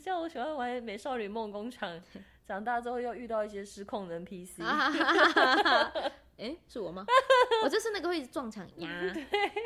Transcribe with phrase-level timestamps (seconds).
[0.00, 1.90] 叫我喜欢玩《美少女梦工厂》，
[2.46, 4.62] 长大之后又遇到一些失控的 NPC。
[6.40, 7.04] 哎、欸，是我吗？
[7.62, 8.90] 我就是那个会撞墙呀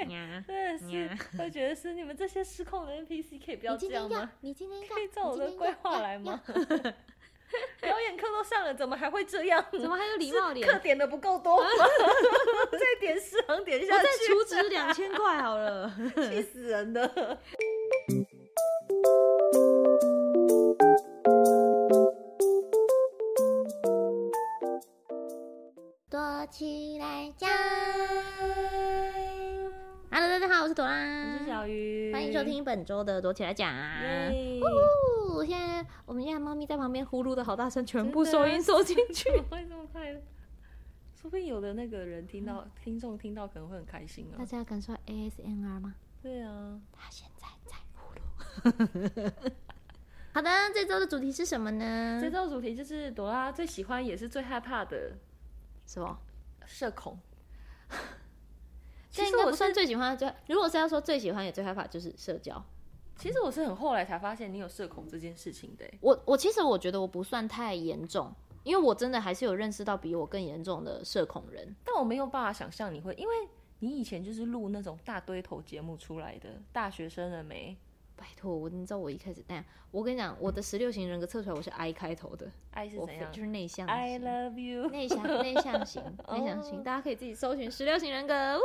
[0.09, 1.09] 呀，对，是，
[1.39, 4.29] 我觉得是你们这些失控的 NPC 可以不要这样吗？
[4.41, 6.43] 你今天可以照我的规划来吗？
[7.81, 9.65] 表演课都上了，怎么还会这样？
[9.71, 10.67] 怎么还有礼貌点？
[10.69, 11.69] 课点的不够多吗？
[12.73, 17.39] 再点十行点下去，我再储值两千块好了，气死人了。
[32.45, 33.75] 收听本周的躲起来讲。
[35.31, 40.13] 呜，现在我们家猫咪在旁边呼噜的好大声，全部收音收进去， 怎么会这么快？
[41.15, 44.37] 说不定有的那个人听到，嗯、听众听到可能会很开心哦。
[44.37, 45.95] 大家感受 ASMR 吗？
[46.23, 49.33] 对啊，他现在在呼噜。
[50.35, 52.19] 好的，这周的主题是什么呢？
[52.21, 55.13] 这周主题就是朵拉最喜欢也是最害怕的。
[55.87, 56.19] 什么？
[56.67, 57.19] 社恐，
[59.15, 62.61] 其实我不算最喜欢的最，如果是要说最喜欢也最害怕，就是社交。
[63.17, 65.85] 其实我是很后来才发现你有社恐这件事情的。
[66.01, 68.35] 我我其实我觉得我不算太严重，
[68.65, 71.77] 因为我真的还是有认识到比我更严重的社恐人。
[71.85, 73.35] 但我没有办法想象你会，因为
[73.79, 77.77] 你以前就是录那种大堆头节目出来的，大学生了没？
[78.17, 83.33] 拜托，我你知道我一开始那样，我跟你讲，我的十六型人格测出来我是 I 开头的，I 是怎样？
[83.33, 83.87] 就是内向。
[83.87, 88.61] I love you，内向内向型，内向型， 大家可以自己搜寻十六型人格。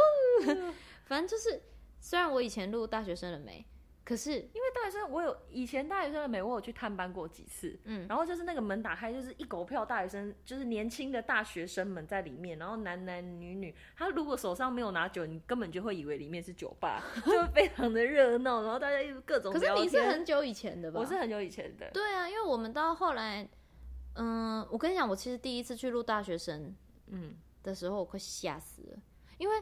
[1.05, 1.61] 反正就是，
[1.99, 3.65] 虽然我以前录大学生了没。
[4.05, 19.53] 可是，因为大学生，我有以前大学生的美，我有去探班过几次，嗯，然后就是那个门打开，就是一狗票大学生，就是年轻的大学生们在里面，然后男男女女，他如果手上没有拿酒，你根本就会以为里面是酒吧， 就非常的热闹，然后大家又各种。
[19.53, 20.99] 可是你是很久以前的吧？
[20.99, 21.91] 我是很久以前的。
[21.93, 23.47] 对啊，因为我们到后来，
[24.15, 26.75] 嗯，我跟你讲，我其实第一次去录大学生，
[27.07, 28.97] 嗯的时候，我快吓死了，
[29.37, 29.61] 因为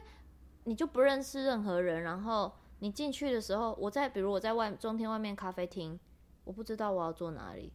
[0.64, 2.50] 你就不认识任何人，然后。
[2.80, 5.98] 你进去的时候，我在，比如我在外中天外面咖啡厅，
[6.44, 7.72] 我不知道我要坐哪里，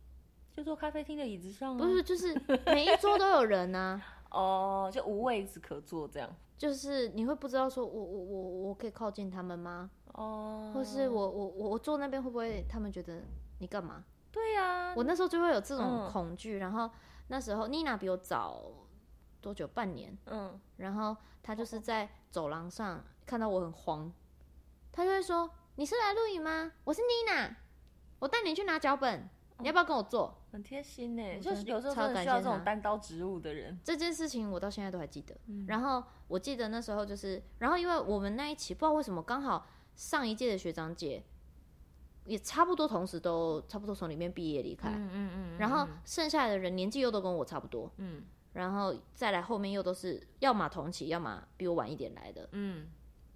[0.55, 1.75] 就坐咖啡厅的椅子上。
[1.75, 2.33] 不是，就是
[2.67, 4.03] 每一桌都有人呐、啊。
[4.33, 6.29] 哦，就无位置可坐这样。
[6.57, 9.91] 就是你会不知道说我我我我可以靠近他们吗？
[10.13, 10.71] 哦。
[10.73, 13.21] 或是我我我我坐那边会不会他们觉得
[13.59, 14.03] 你干嘛？
[14.31, 14.93] 对呀、啊。
[14.95, 16.89] 我那时候就会有这种恐惧、嗯，然后
[17.27, 18.63] 那时候妮娜比我早
[19.41, 19.67] 多久？
[19.67, 20.17] 半年。
[20.27, 20.59] 嗯。
[20.77, 24.11] 然后她就是在走廊上看到我很慌。
[24.95, 26.71] 他就会说：“你是来录影吗？
[26.83, 27.57] 我是妮娜，
[28.19, 29.27] 我带你去拿脚本，
[29.57, 33.79] 你要不要跟我做？”很贴心呢，就是有时候真的需要这种单刀直入的人。
[33.83, 35.35] 这件事情我到现在都还记得。
[35.47, 39.65] 嗯、然后我记得那时候就是，然后因为我们那一期不知道为什么刚好
[39.95, 41.23] 上一届的学长姐
[42.25, 52.89] 也差不多同时都差不多从里面毕业离开，嗯嗯嗯，然后剩下来的人年纪又都跟我差不多，嗯，然后再来后面又都是要么同期，要么比我晚一点来的，嗯。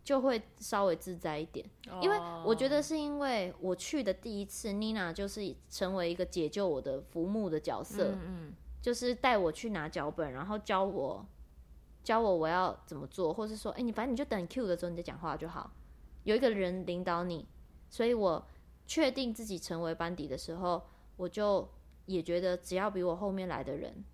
[0.07, 1.69] 就会稍微自在一点，
[2.01, 11.25] 因为我觉得是因为我去的第一次，妮娜就是成为一个解救我的浮木的角色，嗯嗯，就是带我去拿脚本，然后教我
[12.05, 15.73] 教我我要怎么做，或是说，哎，你反正你就等 Q 的时候你再讲话就好，
[16.23, 17.45] 有一个人领导你，
[17.89, 18.47] 所以我
[18.85, 20.83] 确定自己成为班底的时候，
[21.17, 21.67] 我就
[22.05, 24.05] 也觉得只要比我后面来的人。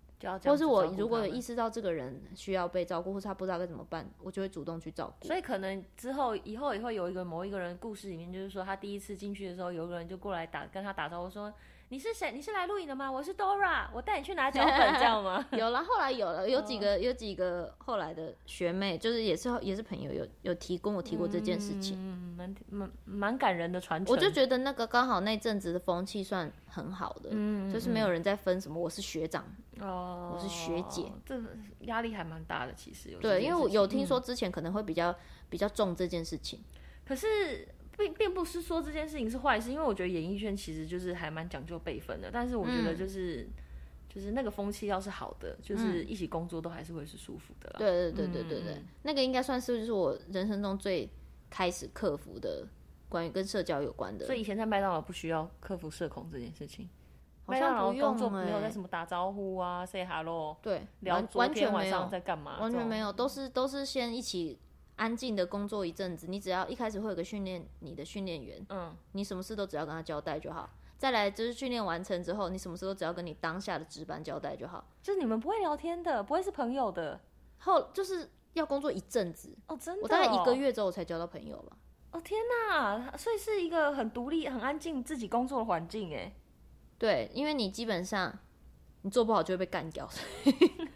[0.44, 5.26] 或是我如果有意识到这个人需要被照顾，或是他不知道该怎么办，我就会主动去照顾。
[5.26, 11.52] 所以可能之后以后也会有一个某一个人故事里面，就是说他第一次进去的时候，有个人就过来打跟他打招呼说。
[11.90, 12.32] 你是谁？
[12.32, 13.10] 你是来录影的吗？
[13.10, 15.46] 我是 Dora，我带你去拿脚本，这样吗？
[15.52, 24.12] 有了，后来有了，有几个，有几个后来的学妹，就是也是也是朋友，有有提跟我提过这件事情，嗯，蛮蛮蛮感人的传承。
[24.12, 29.44] 我就觉得那个刚好那阵子的风气算很好的，嗯，就是没有人在分什么我是学长
[29.80, 31.40] 哦，我是学姐，这
[31.82, 35.14] 压力还蛮大的，其实有对，因为我有听说之前可能会比较
[35.48, 36.64] 比较重这件事情，
[37.04, 37.68] 可是。
[37.96, 42.30] 并并不是说这件事情是坏事，因为我觉得演艺圈其实就是还蛮讲究辈分的。
[42.32, 43.52] 但是我觉得就是、嗯、
[44.08, 47.76] 就是那个风气要是好的，就是一起工作都还是会是舒服的啦。
[47.78, 51.08] 对对对对对对，嗯、那个应该算是就是我人生中最
[51.48, 52.66] 开始克服的
[53.08, 54.26] 关于跟社交有关的。
[54.26, 56.88] 所以以前在麦当劳不需要克服社恐这件事情，
[57.46, 64.58] 麦当劳工作没有在什么打招呼啊，say hello，对，聊完全晚上在干嘛，完全没有，都是都是先一起。
[64.96, 70.70] 安静的工作一阵子，你只要一开始会有个训练你的训练员，嗯，你什么事都只要跟他交代就好。
[70.96, 74.84] 再来就是训练完成之后，你什么事都只要跟你当下的值班交代就好。
[75.02, 77.20] 就是你们不会聊天的，不会是朋友的。
[77.58, 81.76] 后就是要工作一阵子哦，真的，我大概一个月之后才交到朋友吧。
[82.12, 86.32] 哦天哪，所以是一个很独立、很安静、自己工作的环境哎。
[86.96, 88.38] 对，因为你基本上
[89.02, 90.08] 你做不好就会被干掉，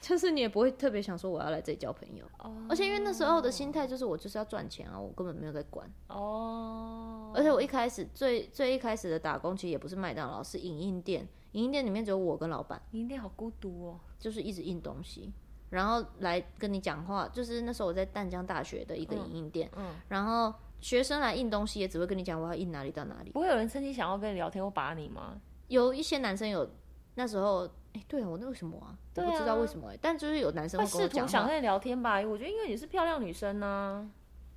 [0.00, 2.24] 就是你也不会特别想说我要来这里交朋友。
[2.38, 2.52] 哦。
[2.68, 5.90] 而且因为那时候的心态就是我就是要赚钱啊，我根本没有在管。
[6.08, 7.32] 哦。
[7.34, 11.26] 而且我一开始最最一开始的打工其实也不是麦当劳，是影印店。
[11.52, 12.80] 影印店里面只有我跟老板。
[12.92, 15.32] 影印店好孤独哦，就是一直印东西。
[15.70, 25.40] 然后来跟你讲话，就是那时候我在淡江大学的一个影印店，嗯，嗯，然后学生来印东西也只会跟你讲我要印哪里到哪里，不会有人趁机想要跟你聊天或把你吗？
[25.66, 26.70] 有一些男生有，
[27.16, 28.96] 那时候，哎，对啊，我那为什么啊？
[29.16, 32.20] 我不知道为什么哎，但就是有男生会试图想跟你聊天吧？
[32.20, 34.10] 我觉得因为你是漂亮女生呢，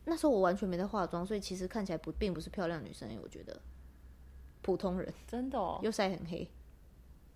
[0.06, 3.58] 那时候我完全没在化妆，所以其实看起来不并不是漂亮女生，我觉得
[4.62, 6.50] 普通人，真的哦，又晒很黑，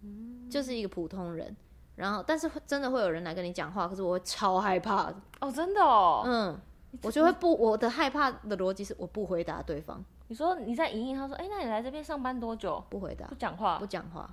[0.01, 1.55] 嗯，就是一个普通人。
[1.95, 6.59] 然后，但是真的会有人来跟你讲话，可是我会超害怕哦，真的哦，嗯，
[7.03, 10.03] 我就会不，我的害怕的逻辑是我不回答对方。
[10.27, 12.83] 你说你在莹莹，他说，哎，那你来这边上班多久？
[12.89, 14.27] 不回答，不讲话，不讲话，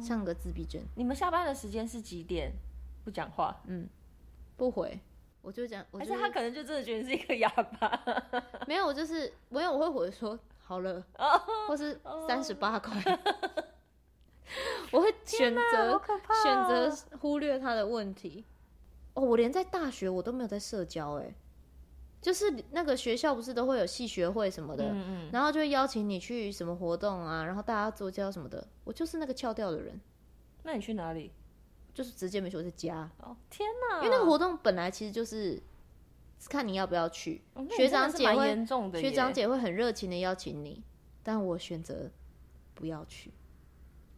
[0.00, 0.82] 像个自闭症。
[0.94, 2.52] 你们下班的时间是几点？
[3.04, 3.88] 不讲话，嗯，
[4.56, 5.00] 不回，
[5.40, 8.00] 我就讲，而且他可能就真的觉得你是一个哑巴。
[8.68, 11.04] 没有，我就是没有，我会回说好了，
[11.66, 12.94] 或是三十八块。
[14.92, 16.00] 我会选择
[16.42, 18.44] 选择忽略他的问题。
[19.14, 21.34] 哦，我连在大学我都没有在社交，哎，
[22.22, 30.00] 就是那个学校不是都会有系学会什么的，嗯嗯，然后就会邀请你去什么活动啊，然后大家做交什么的，我就是那个翘掉的人。
[30.62, 31.32] 那你去哪里？
[31.92, 33.10] 就是直接没说在家。
[33.18, 33.96] 哦，天哪！
[33.98, 35.60] 因为那个活动本来其实就是
[36.48, 38.64] 看你要不要去，哦，学长姐会
[39.00, 40.82] 学长姐会很热情的邀请你，
[41.22, 42.10] 但我选择
[42.74, 43.32] 不要去。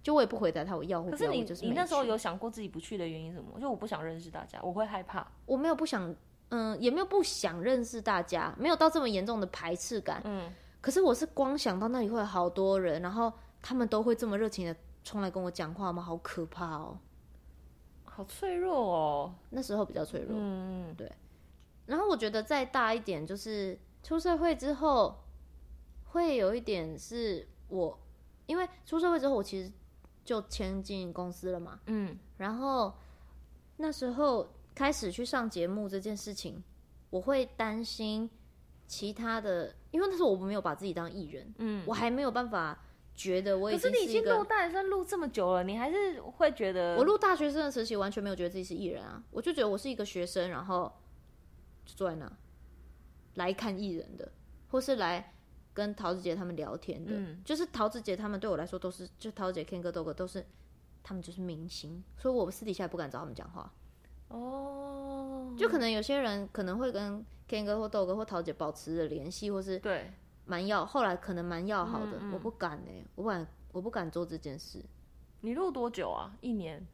[0.02, 1.16] 就我也不回答他，我要或不要。
[1.16, 3.58] 可是你，你那时候有想过自己不去的原因是什么？
[3.58, 5.26] 就我不想认识大家，我会害怕。
[5.46, 6.14] 我没有不想，
[6.54, 10.20] 嗯，也没有不想认识大家，没有到这么严重的排斥感。
[10.24, 10.52] 嗯。
[10.80, 16.02] 可是我是光想到那里会有好多人，然后他们都会这么热情的冲来跟我讲话吗？
[16.02, 16.98] 好可怕哦，
[18.04, 19.34] 好脆弱哦。
[19.50, 20.36] 那时候比较脆弱。
[20.38, 21.10] 嗯，对。
[21.86, 25.16] 然后我觉得再大一点，就是出社会之后，
[26.06, 27.98] 会有一点是我，
[28.46, 29.72] 因为出社会之后，我其实。
[30.24, 32.90] 就签进公司了嘛，嗯，然后
[33.76, 36.62] 那时候开始去上节目这件事情，
[37.10, 38.28] 我会担心
[38.86, 42.78] 其他的，因为那时候我没有把自己当艺人，嗯，我还没有办法
[43.14, 43.70] 觉得我。
[43.70, 46.96] 可是你已经录大学生录这么久了，你还是会觉得？
[46.96, 50.92] 我录大学生的时期完全没有觉得自己是艺人啊，我就觉得我是一个学生，然后
[51.84, 52.30] 就坐在那
[53.34, 54.30] 来看艺人的，
[54.68, 55.30] 或是来。
[55.74, 60.46] 跟桃子姐他们聊天的，嗯、就是桃子姐他们对我来说都是，就桃子姐、Ken 哥、豆哥都是，
[61.02, 63.68] 他们就是明星，所以我私底下也不敢找他们讲话。
[64.28, 70.10] 哦，就可能有些人可能会跟 Ken 哥或豆哥或桃姐保持着联系，或是对
[70.46, 74.82] 蛮要，后来可能蛮要好的，嗯嗯我不敢呢、欸，我不敢，我不敢做这件事。
[75.40, 76.34] 你录多久啊？
[76.40, 76.86] 一年？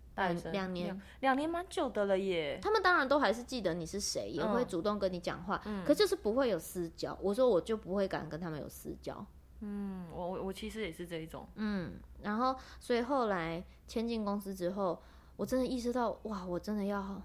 [0.52, 2.58] 两年，两年蛮久的了耶。
[2.60, 7.16] 他们当然都还是记得你是谁，也会主动跟你讲话，嗯、可就是不会有私交。
[7.22, 9.24] 我说我就不会敢跟他们有私交。
[9.60, 11.48] 嗯，我我其实也是这一种。
[11.54, 15.00] 嗯，然后所以后来签进公司之后，
[15.40, 17.22] 我真的意识到，哇，我真的要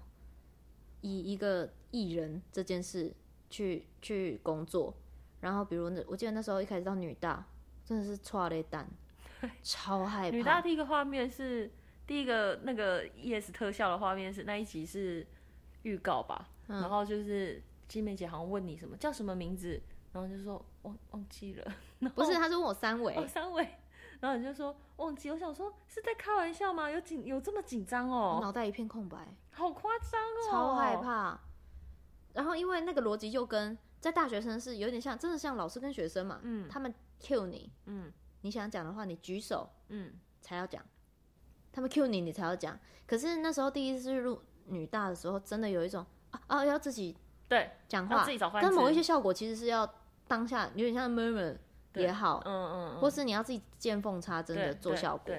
[1.02, 3.12] 以一个艺人这件事
[3.50, 4.94] 去去工作。
[5.40, 7.46] 然后比如那，我记得那时候一开始到女大，
[7.84, 8.88] 真的是唰了一蛋，
[9.62, 10.36] 超害怕。
[10.36, 11.70] 女大第一个画面是。
[12.06, 15.26] 第一个那个 ES 特效的画面是那一集是
[15.82, 19.82] 预告吧，嗯、然后就是金梅姐好像问你什么叫什么名字，
[20.12, 21.74] 然后就说忘忘记了，
[22.14, 23.68] 不是，她是问我三围，哦，三围，
[24.20, 26.90] 然后你就说忘记，我想说是在开玩笑吗？
[26.90, 28.38] 有紧有这么紧张哦？
[28.40, 31.38] 脑袋一片空白，好夸张哦，超害怕。
[32.32, 40.82] 然后因为那个逻辑就跟在大学生是有点像，真的像老师跟学生嘛，嗯，他们 cue 你，嗯，你想讲的话你举手，嗯，才要讲。
[41.72, 42.78] 他们 cue 你，你才要讲。
[43.06, 47.16] 可是那时候第一次入女大的时候，真的有一种啊啊，要自己
[47.48, 48.50] 对讲话，自己找。
[48.54, 49.88] 但某一些效果其实是要
[50.26, 51.56] 当下有点像 murmur
[52.02, 55.34] 也好，嗯嗯，嗯或是你要自己见缝插针的做效果。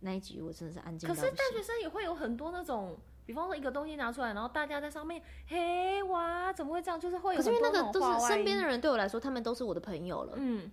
[0.00, 1.08] 那一集我真的是安静。
[1.08, 2.96] 可是大学生也会有很多那种，
[3.26, 6.98] 比方说一个东西拿出来，然后大家在上面，嘿哇，怎么会这样？
[6.98, 7.38] 就是会有。
[7.38, 10.34] 可是因为那个都是身边的人，对我来说，他们都是我的朋友了。
[10.36, 10.70] 嗯，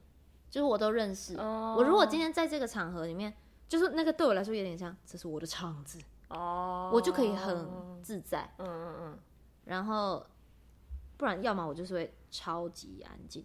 [0.50, 1.36] 就是我都认识。
[1.38, 3.34] 哦、我如果今天在这个场合里面。
[3.70, 6.00] 就是那个对我来说有点像，这是我的场子
[6.30, 7.68] 哦，我就可以很
[8.02, 9.20] 自在，嗯嗯嗯，
[9.66, 10.26] 然后
[11.18, 13.44] 不然要么我就是会超级安静，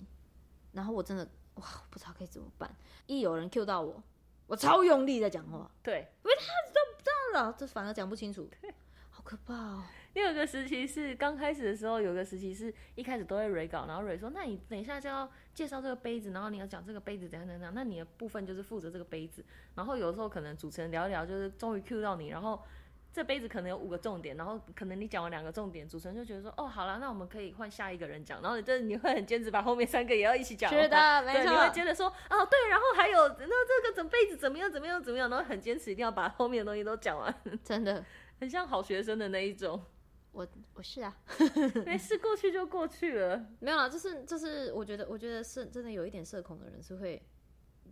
[0.72, 2.74] 然后我真的哇不知道可以怎么办，
[3.06, 4.02] 一有人 cue 到我，
[4.46, 8.48] 我超用力在讲话，对，因为他都不知道了，这反而讲不清楚，
[9.10, 9.84] 好好可怕哦。
[10.12, 19.44] 第二个时期是刚开始的时候，有个时期是一开始都会 re 稿，然后 re 说，那你等一下就要介绍这个杯子，然后你要讲这个杯子怎样怎样，那你的部分就是负责这个杯子。
[19.74, 22.60] 然后有时候可能主持人聊一聊，就是终于 cue 到你，然后
[23.12, 30.70] 这杯子可能有五个重点，然后可能你讲完两个重点，主持人就觉得说，哦，好了，那我们可以换下一个人讲，然后就是你会很坚持把后面三个也要一起讲。
[30.72, 31.50] 是的，没错。
[31.52, 38.02] 你会接着说，哦，对，然后还有那这个整杯子怎么样怎么样怎么样，然后很坚持一定要把后面的东西都讲完，真的
[38.40, 39.84] 很像好学生的那一种。
[40.32, 41.14] 我我是啊，
[41.84, 43.44] 没事，过去就过去了。
[43.60, 47.22] 没有啦，就是就是，我觉得我觉得是真的有一点社恐的人是会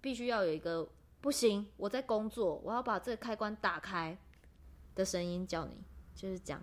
[0.00, 0.88] 必须要有一个
[1.20, 4.16] 不行，我在工作，我要把这个开关打开
[5.00, 5.82] 的声音叫你，
[6.14, 6.62] 就是讲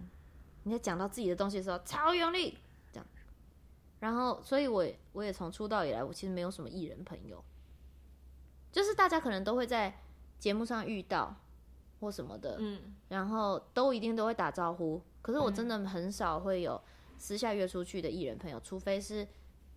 [0.64, 2.58] 你在讲到自己的东西的时候超用力
[2.92, 3.06] 这样。
[4.00, 7.44] 然后，所以我我也从出道以来，我其实没有什么艺人朋友，
[8.72, 10.00] 就是大家可能都会在
[10.38, 11.36] 节目上遇到
[12.00, 15.02] 或什么的，嗯，然后都一定都会打招呼。
[15.22, 16.80] 可是我真的很少会有
[17.18, 19.28] 私下约出去的艺人朋友，嗯、除非是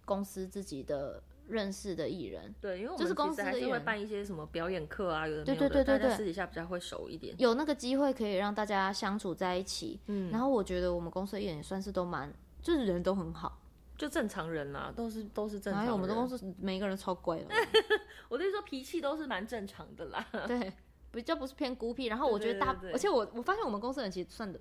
[0.05, 2.55] 公司自己的认识的艺人。
[2.61, 7.35] 对，因为我们公司还是会办一些什么表演课啊，有的的，对对对对对，私底下比较会熟一点。
[7.39, 13.61] 有那个机会可以让大家相处在一起，嗯，然后我觉得我们公司的艺人也算是都蛮，就是人都很好，
[13.99, 15.87] 就正常人啦，都是都是正常人。
[15.87, 17.47] 还有我们的公司每一个人超乖的，
[18.29, 20.73] 我就是说脾气都是蛮正常的啦， 对，
[21.11, 22.07] 比较不是偏孤僻。
[22.07, 24.61] 然后我觉得大，而且我我发现我们公司人其实算的。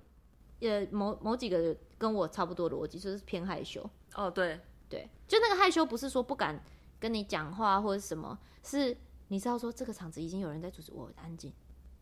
[0.58, 3.82] 也某某几个跟我差不多逻辑，就是偏害羞。
[4.14, 6.62] 哦，对对，就那个害羞，不是说不敢
[7.00, 8.96] 跟你讲话或者什么，是
[9.28, 11.52] 你知道说这个场子已经有人在主持，我安静，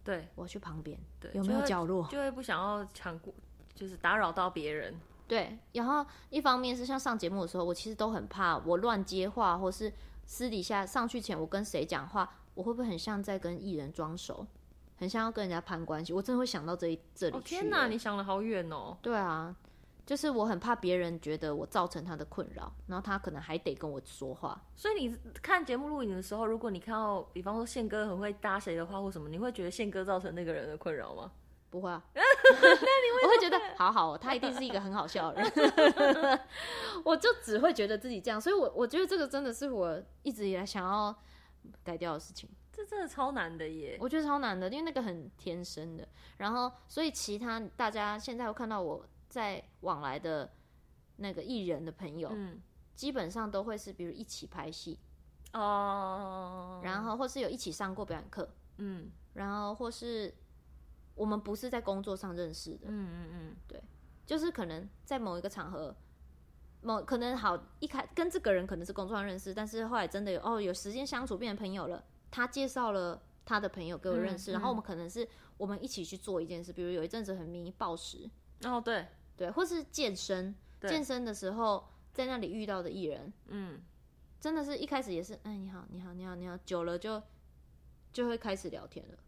[0.04, 3.32] 对，我去旁边，对，有没有角落，就会不想要抢过，
[3.74, 4.94] 就是打扰到别人。
[5.26, 9.92] 对，然后一方面是像上节目的时候，我其实都很怕我乱接话，或是
[10.26, 14.46] 私底下上去前我跟谁讲话，我会不会很像在跟艺人装熟？
[14.96, 17.38] 很像要跟人家攀关系，我真的会想到这一这里去。
[17.38, 18.96] 哦，天哪，你想了好远哦！
[19.00, 19.54] 对啊，
[20.08, 24.58] 就是我很怕别人觉得我造成他的困扰，然后他可能还得跟我说话。
[24.74, 31.30] 所以你看节目录影的时候，如果你看到，比方说宪哥很会搭谁的话或什么，你会觉得宪哥造成那个人的困扰吗？
[31.68, 36.40] 不会啊，那你会我会觉得好好哦，他一定是一个很好笑的人。
[37.04, 41.14] 我就只会觉得自己这样，所以我我觉得这个真的是我一直以来想要
[41.84, 42.48] 改掉的事情。
[42.72, 43.98] 这真的超难的耶！
[44.00, 46.08] 我觉得超难的，因为那个很天生的。
[46.36, 50.50] 然后，所以其他大家现在会看到我在往来的
[51.16, 52.60] 那个艺人的朋友，嗯，
[52.94, 54.98] 基本上都会是比如一起拍戏
[55.52, 60.34] 哦，然后或是有一起上过表演课，嗯，然后或是
[61.14, 63.82] 我们不是在工作上认识的，嗯嗯嗯，对，
[64.26, 65.96] 就是可能在某一个场合，
[66.82, 72.04] 某可能好一开跟这个人可能是工作上认识，但是后来真的有哦有时间相处变成朋友了。
[72.30, 78.28] 他介绍了他的朋友给我认识，嗯嗯、然后我们可能是我们一起去做一件事，比如有一阵子很迷暴食，
[78.64, 79.06] 哦对
[79.38, 83.80] 对，或是健身，健身的时候在那里遇到的艺人，嗯，
[84.38, 87.22] 真的是一开始也是，哎你好你好你好你好，久了就
[88.12, 89.18] 就会开始聊天了，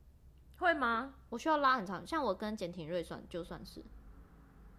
[0.59, 1.15] 会吗？
[1.31, 3.83] 我需要拉很长，像我跟简廷瑞算就算是，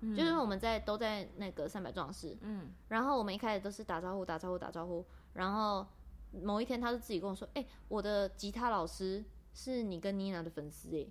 [0.01, 5.87] 嗯、就是我们在都在那个三百壮士，嗯，然后我们一开始都是打招呼打招呼打招呼，然后。
[6.33, 9.21] 某一天，他就自己跟我说：“哎、欸，我的吉他老师
[9.53, 11.05] 是你跟妮娜的粉丝，哎，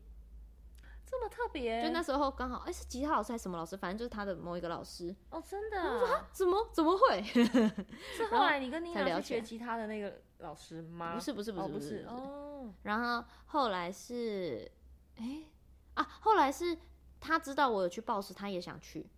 [1.10, 3.76] 这么特别。”就那时候刚好，哎、欸，是吉他老师还是什么老师？
[3.76, 5.14] 反正就是他的某一个老师。
[5.30, 5.78] 哦，真的？
[5.82, 7.22] 我说怎么怎么会？
[8.16, 11.14] 是后来你跟妮娜学吉他的那个老师吗？
[11.14, 12.72] 不是不是不是不是哦。
[12.82, 14.70] 然后后来是，
[15.16, 15.46] 哎、欸、
[15.94, 16.78] 啊，后来是
[17.18, 19.10] 他知道我有去报时，他也想去，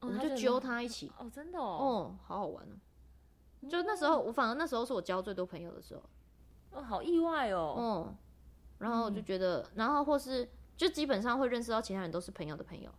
[0.00, 1.10] 哦、我们就揪他一起。
[1.18, 2.76] 哦，真的哦，哦，好好玩哦。
[3.68, 6.02] 就那时候，我反而那时候是我交最多朋友的时候，
[6.72, 7.74] 哦，好意外哦。
[7.78, 8.16] 嗯，
[8.78, 12.90] 然后我就觉得，嗯、然后或是就基本上会认识到其他人都是朋友的朋友。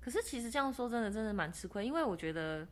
[0.00, 2.66] 可是其实这样说真的真的蛮吃亏，因为我觉得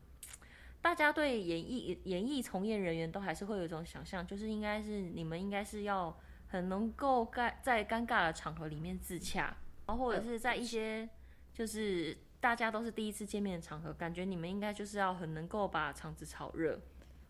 [0.80, 9.54] 大家对演艺演艺从业人员都还是会有一种想象，就是应该是你们应该是要很能够在在尴尬的场合里面自洽，
[9.87, 11.06] 然后或者是在一些
[11.52, 16.80] 就是大家都是第一次见面的场合，感觉你们应该就是要很能够把场子炒热。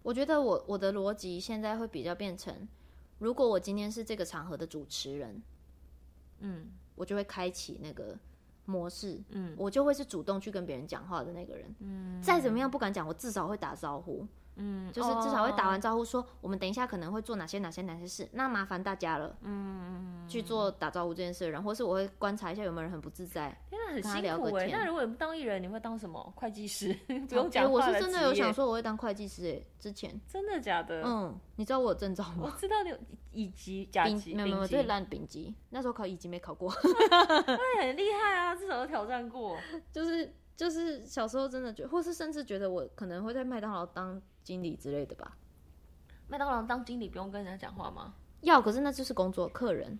[0.02, 2.68] 我觉得我我的逻辑现在会比较变成，
[3.18, 5.42] 如果我今天是这个场合的主持人，
[6.38, 8.16] 嗯，我就会开启那个
[8.66, 14.26] 模式，嗯，我就会是主动去跟别人讲话的那个人，嗯，再怎么样不敢讲，我至少会打招呼，
[14.56, 23.56] 嗯，就是至少会打完招呼说，我们等一下可能会做哪些哪些哪些事，那麻烦大家了，嗯，去做打招呼这件事，然后是我会观察一下有没有人很不自在，
[23.88, 24.68] 很辛苦哎。
[24.70, 26.32] 那如果你不当艺人，你会当什么？
[26.36, 26.92] 会计师？
[27.28, 31.02] 不用讲话、欸、我是真的有想说我会当会计师哎，之前真的假的？
[31.04, 32.42] 嗯，你知道我有证照吗？
[32.44, 32.98] 我知道你有
[33.32, 35.54] 乙级、甲级，没有没有，最烂丙级。
[35.70, 36.72] 那时候考乙级没考过
[37.46, 39.56] 那很厉害啊，至少有挑战过。
[39.92, 45.36] 就是就是小时候真的觉得，或是甚至觉得我可能会在麦当劳当经理之类的吧。
[46.26, 48.14] 麦当劳当经理不用跟人家讲话吗？
[48.42, 49.98] 要，可是那就是工作，客人。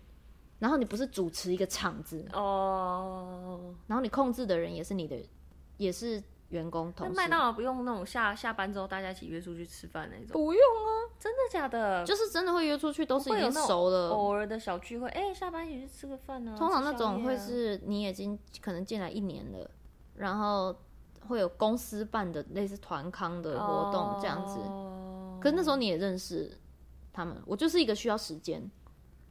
[0.59, 3.75] 然后你不是主持一个场子哦，oh.
[3.87, 5.17] 然后你控制的人也是你的，
[5.77, 7.13] 也是员工同事。
[7.15, 10.33] 那麦当劳不用那种下下班之后大家一起约出去吃饭那种？
[10.33, 12.03] 不用啊，真的假的？
[12.03, 14.09] 就是真的会约出去，都是已经熟了。
[14.09, 16.57] 偶尔的小聚会，哎，下班一起去吃个饭呢、啊。
[16.57, 19.71] 通常那种会是你已经可能进来一年了，
[20.15, 20.75] 然后
[21.27, 24.59] 会有公司办的类似团康的活动这样子。
[24.59, 25.39] Oh.
[25.39, 26.51] 可是那时候你也认识
[27.13, 28.69] 他们，我就是一个需要时间。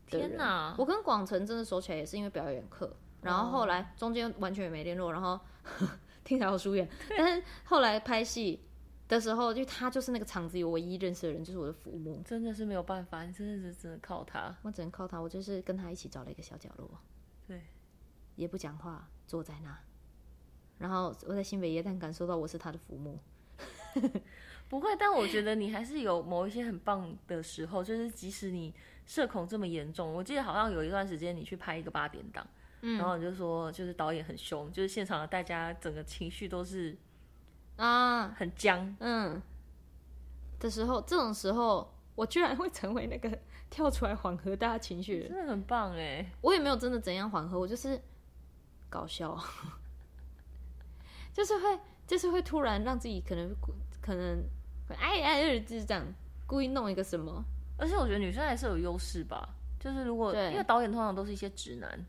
[0.09, 0.75] 天哪！
[0.79, 5.39] 我跟广成真的熟起来也是因为表演课，然后后来中间完全也没联络，然后
[6.25, 6.89] 听起来好疏远。
[7.17, 8.61] 但是后来拍戏
[9.07, 12.23] 的时候，就他就是那个场子里唯一认识的人，就是我的父母。
[12.25, 14.55] 真的是没有办法，你真的是只能靠他。
[14.63, 16.91] 我只能靠他，我就是跟他一起找了一个小角落，
[17.47, 17.63] 对，
[18.37, 19.77] 也不讲话，坐在那。
[20.79, 23.19] 然后我在新北耶诞感受到我是他的父母。
[24.69, 28.73] 不会，但我觉得你还是有某一些很棒的时候，就是即使你。
[29.09, 32.47] 社恐这么严重，我记得好像有一段时间你去拍一个八点档，
[32.83, 36.95] 嗯，然后你就说就是导演很凶，就是现场的大家整个情绪都是
[37.77, 39.41] 啊很僵，嗯
[40.61, 43.39] 的时候，这种时候我居然会成为那个
[43.71, 46.31] 跳出来缓和大家情绪，真的很棒哎！
[46.43, 47.99] 我也没有真的怎样缓和，我就是
[48.91, 49.43] 搞笑，
[51.33, 53.55] 就是会就是会突然让自己可能
[54.03, 54.45] 可能
[54.91, 56.05] 哎哎就是这样
[56.47, 57.43] 故意弄一个什么。
[57.79, 62.05] 而且我觉得女生还是有优势吧，就是如果因为导演通常都是一些直男，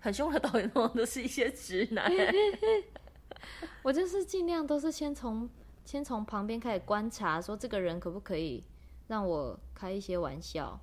[0.00, 2.10] 很凶的导演通常都是一些直男。
[3.82, 5.48] 我就是尽量都是先从
[5.84, 8.64] 先从旁边开始观察，说这个人可不可以
[9.08, 10.80] 让我开一些玩笑，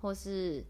[0.00, 0.64] 或是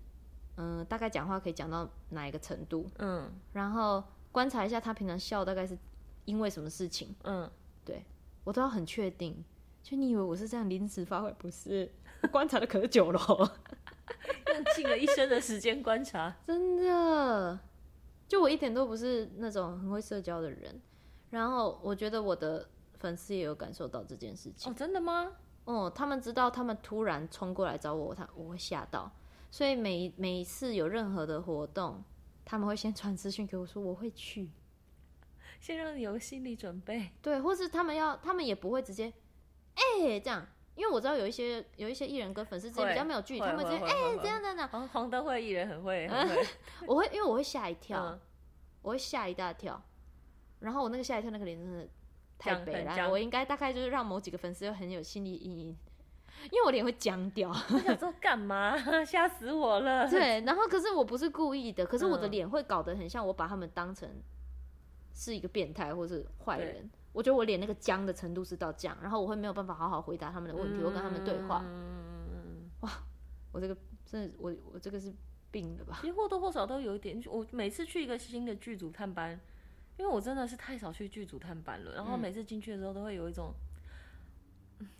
[0.57, 4.03] 嗯大概讲话可以讲到哪一个程度，嗯，然后
[4.33, 5.79] 观察一下他平常笑大概是
[6.25, 7.51] 因为什么事情，嗯，
[7.85, 8.05] 对
[8.45, 9.43] 我都要很确定。
[9.83, 11.33] 就你以为我是这样临时发挥？
[11.39, 11.91] 不是。
[12.31, 13.21] 观察的可久了，
[14.53, 17.59] 用尽了一生的时间观察，真的。
[18.29, 20.81] 就我一点都不是那种很会社交的人，
[21.31, 24.71] 然后我觉得我的粉丝也有感受到这件事情。
[24.71, 25.33] 哦，真的吗？
[25.65, 29.11] 哦，他们知道，他们突然冲过来找我，他我会吓到，
[29.51, 32.05] 所以每每一次有任何的活动，
[32.45, 34.51] 他们会先传资讯给我说我会去，
[35.61, 37.11] 先让你有心理准备。
[37.21, 39.13] 对，或是他们要，他们也不会直接，
[39.75, 40.47] 哎、欸，这样。
[40.81, 43.91] 因为我知道有一些有一些艺人跟粉丝之间比较没有距离，他们直接哎
[44.23, 44.89] 这样这样这样。
[44.89, 46.47] 黄灯会艺人很会， 很会
[46.89, 48.21] 我会因为我会吓一跳，嗯、
[48.81, 49.83] 我会吓一大跳，
[50.61, 51.87] 然后我那个吓一跳那个脸真的
[52.39, 55.77] 太悲了，我应该大概就是让某几个粉丝很有心理阴影，
[56.45, 57.51] 因为我脸会僵掉。
[57.75, 58.75] 我想说干嘛？
[59.05, 60.09] 吓死我了！
[60.09, 64.09] 对，然后可是我不是故意的，可是我的脸会搞得很像我把他们当成
[65.13, 66.91] 是一个变态或是坏人。
[67.13, 71.65] 我觉得我脸那个僵的程度是到这样，然后我会没有办法好好回答他们的问题，我、嗯、跟他们对话。
[72.81, 72.91] 哇，
[73.53, 75.13] 我这个真的，我我这个是
[75.51, 75.99] 病了吧？
[76.01, 77.21] 其实或多或少都有一点。
[77.27, 79.39] 我每次去一个新的剧组探班，
[79.97, 83.53] 因为我真的是太少去剧组探班了，然后每次进去的时候都会有一种，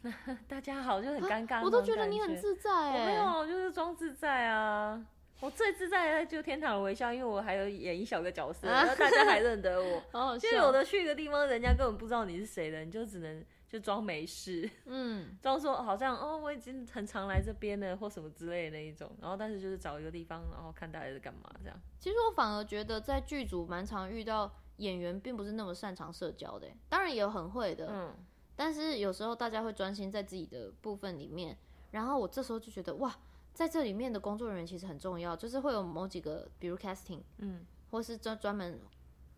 [0.03, 0.13] 嗯、
[0.49, 1.63] 大家好，就很尴尬。
[1.63, 5.07] 我都觉得你很自在、欸，我没有，就是装自在啊。
[5.41, 10.03] 我最自在的就《天堂的微笑》，因为我还有演一小个角色，然后大家还认得我。
[10.13, 10.51] 好好笑。
[10.51, 19.11] 就有的去一个地方，人家根本不知道你是谁的，你就只能就装没事， 嗯，装说好像哦，我已经很常来这边了，或什么之类的那一种。
[19.21, 21.81] 然后但是就是找一个地方，然后看大家在干嘛这样。
[21.99, 28.15] 其实我反而觉得在剧组蛮常遇到演员并不是那么擅长社交的，当然也有很会的，嗯，
[28.55, 31.57] 但是有时候大家会专心在自己的部分里面，
[31.93, 33.15] 然后我这时候就觉得哇。
[33.61, 38.81] 在这里面的工作人员其实很重要，就是会有某几个，比如 casting，嗯，或是专专门，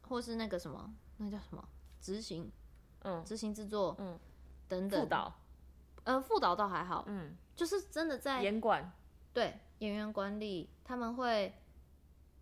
[0.02, 1.68] 或是那个什么，那叫什么？
[2.00, 2.48] 执行，
[3.00, 4.16] 嗯，执行制作，嗯，
[4.68, 5.34] 等等，副导，
[6.04, 8.92] 呃，副导倒还好，嗯，就是真的在演管，
[9.32, 11.52] 对，演员管理，他们会，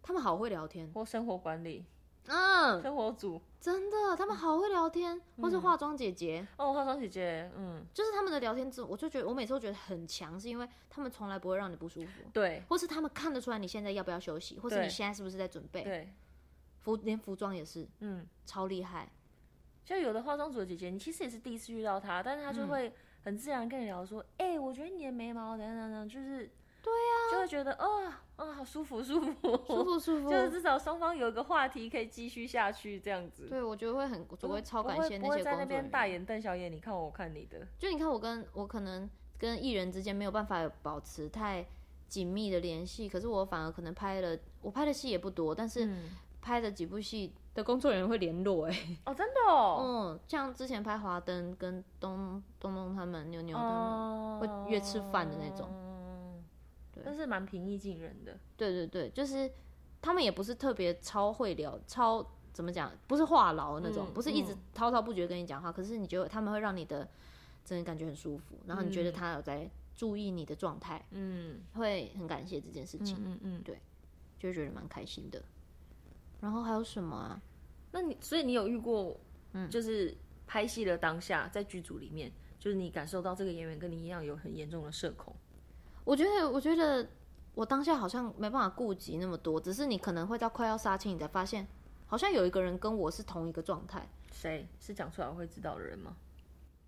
[0.02, 1.86] 他们好会聊天，或生活管理。
[2.26, 6.46] 嗯，生活组真的，他们好会聊天，嗯、或是化妆姐姐。
[6.56, 16.08] 哦，化妆姐姐，嗯，就是他们的聊天之，我就觉得我每次都觉得很强，是因为他们从来不会让你不舒服，对，或是他们看得出来你现在要不要休息，或是你现在是不是在准备，对，
[16.78, 19.06] 服连服装也是，嗯，超厉害。
[19.84, 22.90] 就有的化妆组的姐姐，你其实也是第一次遇到她，但是她就会
[23.22, 26.50] 很自然跟你聊说，哎、嗯欸，我觉得你的眉毛等等等，就是。
[26.82, 29.32] 对呀、啊，就会觉得，哦，啊、哦，好舒服， 舒服，
[29.66, 33.46] 舒服，舒服，就是至少双方有一个话题可以继续下去，这样子。
[33.48, 35.44] 对，我觉得会很，我会超感谢那些工作人员。
[35.44, 37.66] 在那边大眼瞪小眼，你看我，我看你的。
[37.78, 41.66] 就你看我跟我可能跟艺人之间没有办法保持太
[42.08, 45.88] 紧密的联系，可是我反而可能拍了，我拍的戏也不多，但是
[46.40, 55.68] 拍的几部戏的工作人员会联络、欸，哎，哦，真的哦，嗯，像之前拍华灯跟东东东他们、妞妞他们会约吃饭的那种。
[57.04, 59.50] 但是蛮平易近人的，对对对，就是
[60.02, 67.08] 他们也不是特别超会聊，超怎么讲，不是话痨那种，嗯、不是一直滔滔不绝跟你讲话，嗯、可是你觉得他们会让你的
[67.64, 73.62] 真的感觉很舒服，然后你觉得他有在注意你的状态，嗯，会很感谢这件事情，嗯嗯，嗯。
[73.62, 73.78] 对，
[74.38, 75.42] 就会觉得蛮开心的。
[76.40, 77.42] 然后还有什么啊？
[77.92, 79.20] 那你所以你有遇过，
[79.52, 85.36] 嗯，就是拍戏的当下，在剧组里面，就是你感受到这个演员跟你一样有很严重的社恐。
[86.10, 87.08] 我觉得，我觉得
[87.54, 91.64] 我当下好像没办法顾及那么多，只是你可能会到快要杀青，你才发现，
[92.04, 94.08] 好像有一个人跟我是同一个状态。
[94.32, 96.16] 谁是讲出来会知道的人吗？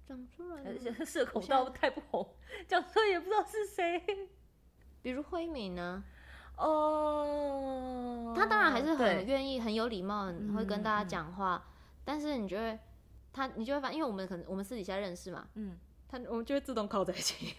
[0.08, 2.35] 讲出来，而 且社恐到太不红，
[2.66, 4.28] 讲出来也不知道是谁。
[5.02, 6.02] 比如慧敏呢？
[6.56, 11.62] 哦，他当然还是很愿意、很有礼貌，很会跟大家讲话。
[11.64, 11.70] 嗯、
[12.04, 12.76] 但是你觉得
[13.32, 17.54] 他，你就会发现，因为我们可能我们私底下认识嘛，嗯，他我们就会自动靠在一起。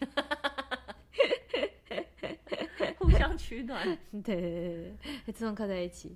[3.17, 6.16] 相取暖， 对对对对，这种靠在一起，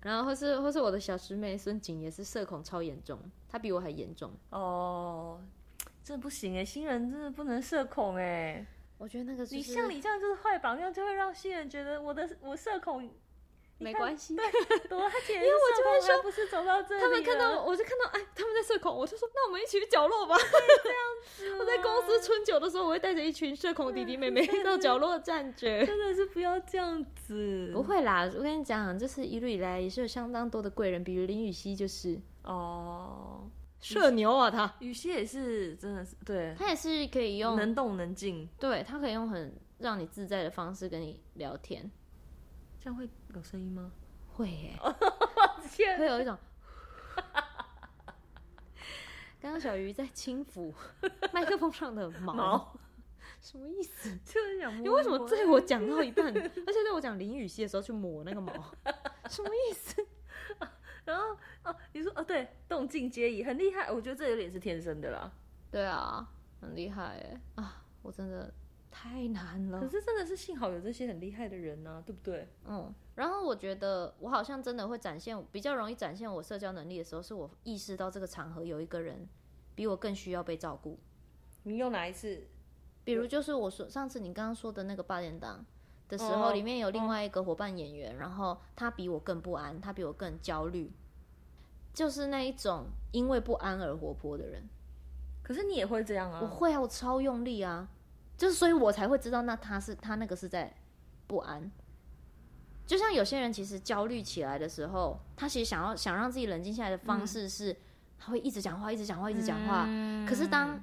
[0.00, 4.32] 然后或是或是我的小师妹孙景也是社恐超严重，她比我还严重。
[4.50, 5.40] 哦，
[6.02, 13.10] 这不行哎，新人真的不能社恐哎，我觉得那个、就是、你像你这样就是坏榜样，就会让新人觉得我的我社恐。
[13.82, 20.36] 没关系， 因为我就会说，不是走到这里，他们看到我就看到，哎，他们在社恐，我就说，那我们一起去角落吧。
[20.38, 20.98] 这样
[21.36, 25.84] 子， 我在公司春酒的时候，我会带着一群社恐弟弟妹妹到角落站着。
[25.86, 27.70] 真的是不要这样子。
[27.72, 33.48] 不会啦，我跟你讲，就是一路以来也是有相当多的贵人，比如林雨熙就是哦，
[33.80, 41.90] 社牛啊，他雨熙也是真的是，对，他也是可以用能动能静，对，他可以用很让你自在的方式跟你聊天。
[42.82, 43.92] 这样会有声音吗？
[44.32, 44.78] 会耶，
[45.70, 46.36] 天会有一种。
[49.40, 50.72] 刚刚小鱼在轻抚
[51.32, 52.76] 麦克风上的毛，毛
[53.40, 54.16] 什么意思？
[54.24, 54.82] 就是想摸摸。
[54.82, 58.52] 你为什么在我讲到一半，而且在我讲林予晞的时候去抹那个毛？
[59.28, 60.04] 什么意思？
[61.04, 63.92] 然后哦，你说哦，对，动静皆宜，很厉害。
[63.92, 65.30] 我觉得这有点是天生的啦。
[65.70, 66.28] 对啊，
[66.60, 67.84] 很厉害哎啊！
[68.02, 68.52] 我真的。
[68.92, 72.46] 太难了，可是真的是幸好有这些很厉害的人呢、啊，对不对？
[72.66, 79.26] 嗯，然后我觉得我好像真的会展现比较容易展现我社交能力的时候，是我意识到这个场合有一个人
[79.74, 80.98] 比我更需要被照顾。
[81.62, 82.46] 你用哪一次？
[83.02, 85.64] 比如就是我说上次你刚刚说的那个八点档
[86.08, 90.92] 的时候，里面有另外一个伙伴演员，然后他比我更不安，他比我更焦虑，
[91.94, 94.68] 就是那一种因为不安而活泼的人。
[95.42, 96.40] 可是你也会这样啊？
[96.42, 97.88] 我会啊，我超用力啊。
[98.36, 100.74] 就是，所以我才会知道，那他是他那个是在
[101.26, 101.70] 不安。
[102.86, 107.76] 就像有些人其实焦虑起来的时候，他其实想要想让自己冷静下来的方式是，
[108.18, 109.84] 他会一直讲话，一直讲话，一直讲话。
[109.86, 110.82] 嗯、可是当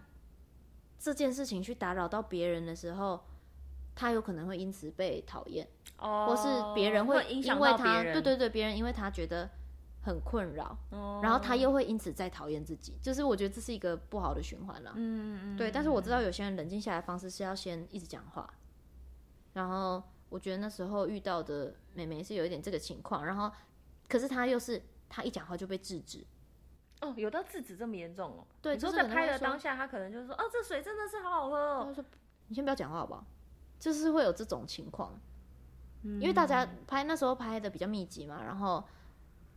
[0.97, 3.19] 这件事情去打扰到别人的时候，
[3.93, 9.49] 他有可能会因此被讨厌，哦、或是别人会因为他，对对对，别人因为他觉得。
[10.01, 14.93] 很困扰，哦、然后他又会因此再讨厌自己，就是我觉得这是一个不好的循环了。
[14.95, 15.69] 嗯嗯嗯对。
[15.69, 18.51] 但是我知道有些人冷静下来的方式是要先一直讲话，
[19.53, 23.51] 然后我觉得那时候遇到的妹妹是有一点这个情况，然后
[24.07, 26.25] 可是她又是她一讲话就被制止。
[27.01, 28.47] 哦，有到制止这么严重哦？
[28.61, 31.83] 对，就是在拍的当下，他可能就是说，哦，这水真的是好好喝哦。
[31.87, 32.03] 他说，
[32.47, 33.25] 你先不要讲话好不好？
[33.79, 35.13] 就是会有这种情况，
[36.03, 38.81] 嗯、因为大家拍那时候拍的比较密集嘛，然后。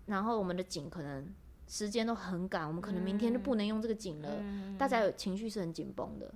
[0.07, 1.33] 然后我们的景可能
[1.67, 4.29] 时间都很赶，我们可能明天就不能用这个景了。
[4.41, 6.35] 嗯、大家有情绪是很紧绷的。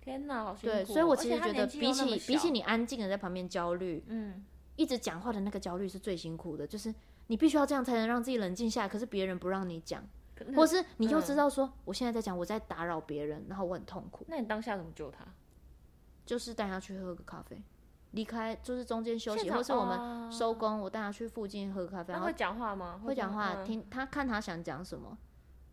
[0.00, 0.76] 天哪，好辛苦！
[0.76, 4.44] 对，所以我其实觉得比起比起你安静的在旁边焦虑，嗯，
[4.76, 6.66] 一直讲话的那个焦虑是最辛苦的。
[6.66, 6.94] 就是
[7.26, 10.04] 你必须要这样才能让自己冷静下来，可是别人不让你讲，
[10.46, 14.24] 能或是你又知道说、嗯、我现在在讲，我在打扰别人，然后我很痛苦。
[14.28, 15.26] 那你当下怎么救他？
[16.24, 17.60] 就是带他去喝个咖啡。
[18.16, 22.14] 离开就是中间休息，或是我们收工，我带他去附近喝咖啡。
[22.14, 22.98] 他会讲话吗？
[23.04, 25.16] 会讲话，听他看他想讲什么，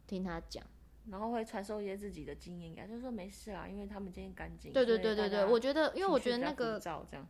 [0.06, 0.64] 听他讲，
[1.10, 4.74] 然后会传授一些自己的经验感，就是说没事啦，因为他们今天干净。
[4.74, 7.26] 对对对对对，我觉得，因为我觉得那个，这样，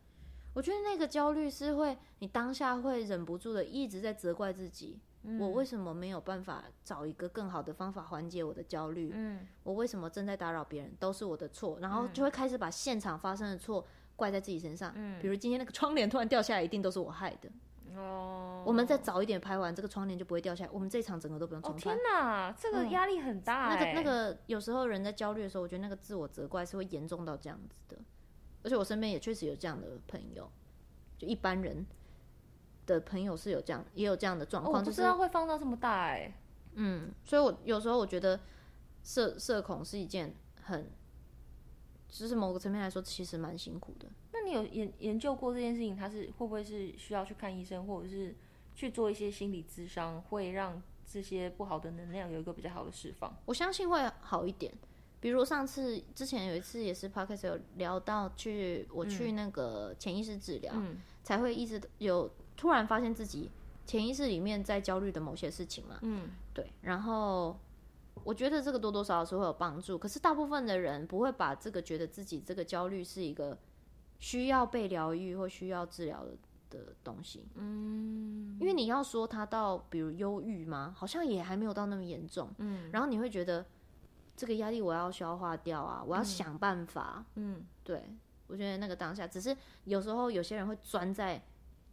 [0.56, 5.00] 我觉得那个焦虑是会，你当下会忍不住的一直在责怪自己，
[5.40, 9.12] 我为什么没有办法找一个更好的方法缓解我的焦虑？
[9.14, 13.86] 嗯，我为什么正在打扰别人，都是我的错，然后就会开始把现场发生的错。
[14.24, 14.94] 怪在自己身上。
[14.96, 17.50] 嗯，比如今天那个窗帘突然掉下来，一定都是我害的。
[17.96, 21.78] 哦，我们再早一点拍完，这个窗帘就不会掉下来，我们这一场整个都不用重拍。
[21.78, 23.94] 哦天哪，这个压力很大、欸。
[23.94, 27.98] 那个那个，有时候人在焦虑的时候，我觉得那个自我责怪是会严重到这样子的。
[28.64, 30.50] 而且我身边也确实有这样的朋友，
[31.18, 31.86] 就一般人
[32.86, 34.80] 的朋友是有这样，也有这样的状况。
[34.80, 36.34] 我不知道会放到这么大哎、欸。
[36.76, 38.40] 嗯，所以我有时候我觉得
[39.04, 40.34] 社社恐是一件
[40.64, 40.90] 很，
[42.14, 44.08] 就是某个层面来说，其实蛮辛苦的。
[44.32, 45.96] 那你有研研究过这件事情？
[45.96, 48.36] 他是会不会是需要去看医生，或者是
[48.76, 50.80] 去做一些心理咨商，会让
[51.12, 53.36] 这些不好的能量有一个比较好的释放？
[53.46, 54.72] 我相信会好一点。
[55.20, 63.50] 比如上次之前有一次也是 Podcast 有聊到去我去那个潜意识治疗，嗯、才会一直有突然发现自己
[63.88, 65.98] 潜意识里面在焦虑的某些事情嘛。
[66.04, 66.70] 嗯，对。
[66.82, 67.58] 然后
[68.24, 73.58] 我觉得这个多多少少是会有帮助，可是大部分的人不会把这个觉得自己这个焦虑是一个
[74.20, 76.32] 需要被疗愈或需要治疗的
[76.70, 77.48] 的东西。
[77.56, 80.94] 嗯，因为你要说他到比如忧郁吗？
[80.98, 82.50] 好像也还没有到那么严重。
[82.58, 83.66] 嗯，然后你会觉得。
[84.36, 86.04] 这个压力我要消化掉啊！
[86.04, 87.24] 我要想办法。
[87.36, 88.04] 嗯，对，
[88.48, 91.40] 我觉得那个当下，只是有时候有些人会钻在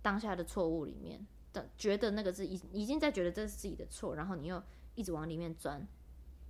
[0.00, 4.60] 当下的错误里面，的觉得那个是已已经在觉得这是自己的错，然后你又
[4.94, 5.86] 一直往里面钻，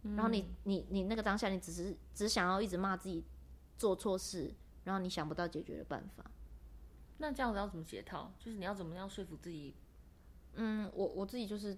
[0.02, 3.24] 然后你你你那个当下，你只是只想要一直骂自己
[3.76, 6.24] 做错事，然后你想不到解决的办法。
[7.18, 8.32] 那这样子要怎么解套？
[8.38, 9.74] 就是你要怎么样说服自己？
[10.54, 11.76] 嗯，我我自己就是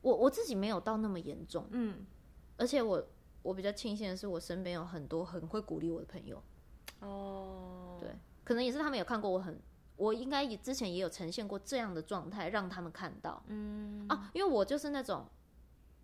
[0.00, 1.66] 我我自己没有到那么严重。
[1.70, 2.06] 嗯，
[2.56, 3.06] 而且我。
[3.44, 6.40] 我比较庆幸的是，我身边有很多很会鼓励我的朋友。
[7.00, 9.60] 哦，对，可能也是他们有看过我很，
[9.96, 13.42] 我应该也之前也有呈现过这样的状态，让他们看到。
[13.48, 15.26] 嗯，啊，因为我就是那种，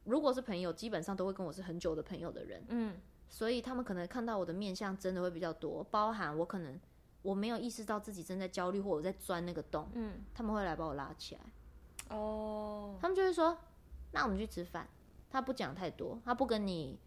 [0.08, 2.64] 如果是朋友，基本上都会跟我是很久的朋友的人。
[2.68, 2.96] 嗯，
[3.28, 6.80] 所以他们可能看到我的面相真的会比较多，包含我可能
[7.22, 9.88] 我没有意识到自己正在焦虑或我在钻那个洞。
[9.94, 11.40] 嗯，他们会来把我拉起来。
[12.16, 13.58] 哦，他们就会说
[14.12, 14.88] ：“那我们去吃饭。”
[15.30, 16.98] 他不讲太多，他不跟你。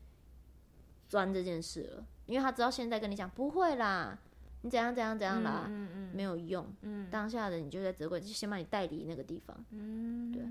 [1.10, 4.18] 钻这件事了，因为他知道现在跟你讲不会啦，
[4.64, 6.66] 你怎样怎样怎样啦，嗯嗯嗯、没有用。
[6.82, 9.66] 嗯、当下的你就在责怪，就先把你带离那个地方。
[9.72, 10.44] 嗯，对。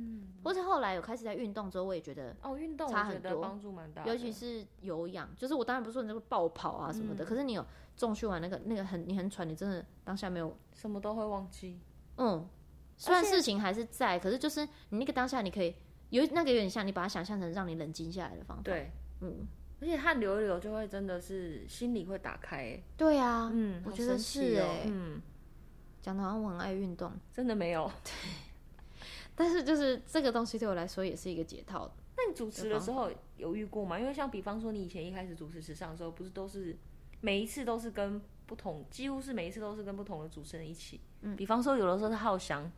[0.43, 4.05] 或者后来有开始在运动之后，我也觉得哦，运动差很多，帮助蛮大。
[4.05, 7.65] 尤其是有氧，就是我当然不是说你这个暴跑啊什么的，嗯、可是你有
[7.97, 11.79] 重训完那个那个很你很喘，你真的当下没有什么都会忘记。
[12.17, 12.49] 嗯，
[12.97, 15.77] 虽然事情还是在，可是就是你那个当下你可以
[16.09, 18.63] 有那个有点像你把它想象成让你冷静下来的方法。
[18.65, 19.47] 对，嗯。
[19.81, 25.21] 而且汗流一流就会真的是心里会打开，欸，对啊，嗯，我觉得是哎，嗯，
[26.03, 28.13] 讲的好像我很爱运动，真的没有，对，
[29.35, 31.91] 但是就是这个东西对我来说也是一个解套。
[32.17, 33.99] 那你主持的时候犹豫过吗？
[33.99, 36.77] 因为像比方说你以前一开始主持时尚的时候，不是都是
[37.23, 42.71] 每一次都是跟不同，几乎是每一次都是跟不同的主持人一起，嗯，比方说有的时候是浩翔，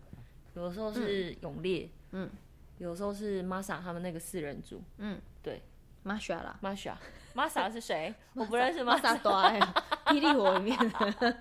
[0.55, 2.31] 有的时候是永烈，嗯，
[2.79, 5.61] 有的时候是 Masa 他们那个四人组，嗯，对。
[6.05, 8.15] Masha 啦，Masha，Masha 是谁？
[8.35, 9.17] 我不认识 Masha。
[9.23, 9.61] 对，
[10.07, 11.37] 霹雳火里面的，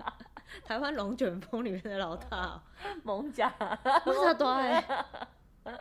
[0.64, 2.62] 台湾龙卷风里面的老大，
[3.04, 3.52] 艋舺。
[4.06, 5.74] Masha 对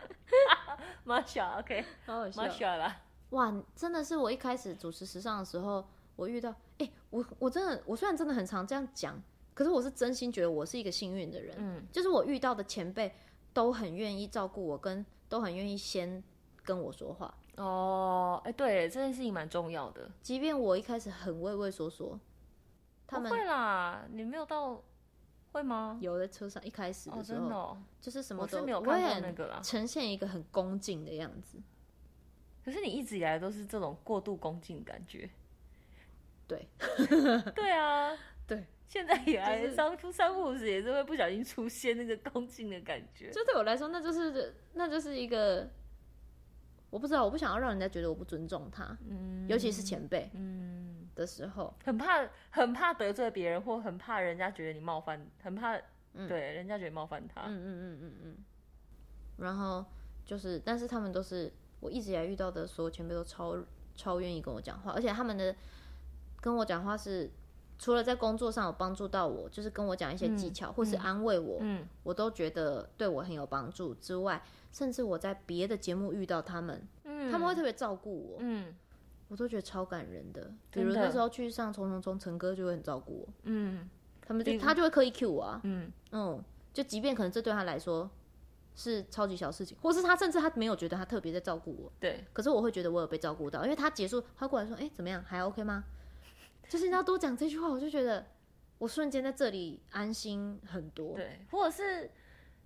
[1.05, 2.97] ，Masha，OK，Masha 啦。
[3.29, 9.21] 哇，真的是我一开始主持时尚的时候，我遇到，哎、欸，我我真的，我虽然真的很常这样讲，
[9.53, 11.55] 可是我是真心觉得我是一个幸运的人。
[11.57, 13.13] 嗯，就是我遇到的前辈
[13.53, 16.23] 都很愿意照顾我，跟都很愿意先
[16.63, 17.33] 跟我说话。
[17.57, 20.09] 哦，哎、欸，对，这件事情蛮重要的。
[20.21, 22.17] 即便我一开始很畏畏缩缩，
[23.05, 24.81] 他们会啦，你没有到
[25.51, 25.97] 会吗？
[26.01, 31.59] 有在车上一开始的时候，哦哦、就是什么都没有看到那个啦，呈现一个很恭敬的样子。
[32.63, 35.29] 可是你一直以来都是这种过度恭敬的感觉。
[36.47, 36.67] 对，
[37.53, 43.29] 对啊，对，现在以来三三不五时也是会不小心出现那个 恭敬的感觉。
[43.29, 45.69] 就对我来说，那就是那就是一个。
[46.91, 51.07] 我不知道，我不想要让人家觉得我不尊重他，嗯，尤其是前辈，嗯。
[51.13, 55.77] 的时候，很怕很怕得罪别人，或很怕人家觉得你冒犯，很怕，
[56.13, 58.37] 嗯、对，人家觉得冒犯他，嗯嗯嗯嗯嗯。
[59.37, 59.85] 然后
[60.25, 61.51] 就是，但是他们都是
[61.81, 63.57] 我一直以来遇到的所有前辈都超
[63.93, 65.53] 超愿意跟我讲话，而且他们的
[66.39, 67.29] 跟我讲话是
[67.81, 74.39] 除了在工作上有帮助到我，就是跟我讲一些技巧，嗯、或是安慰我，嗯，我都觉得对我很有帮助之外。
[74.71, 78.71] 甚至我在别的节目遇到他们，嗯，他们会特别照顾我，嗯，
[79.29, 80.53] 我都觉得超感人的。
[80.69, 83.89] 比如那时候去上《冲冲冲》，陈哥就会很照顾我，嗯，
[84.21, 85.91] 他们就他就会刻意 cue 我啊，嗯。
[86.11, 86.39] 嗯，
[86.71, 88.07] 就即便可能这对他来说
[88.75, 95.83] 是超级小事情，或是他甚至他没有觉得他特别在照顾我，对，可是我会觉得我有被照顾到，因为他结束他过来说，哎，怎么样，还 OK 吗？
[96.69, 98.25] 就是你要多讲这句话，我就觉得
[98.77, 101.15] 我瞬间在这里安心很多。
[101.15, 102.09] 对，或者是。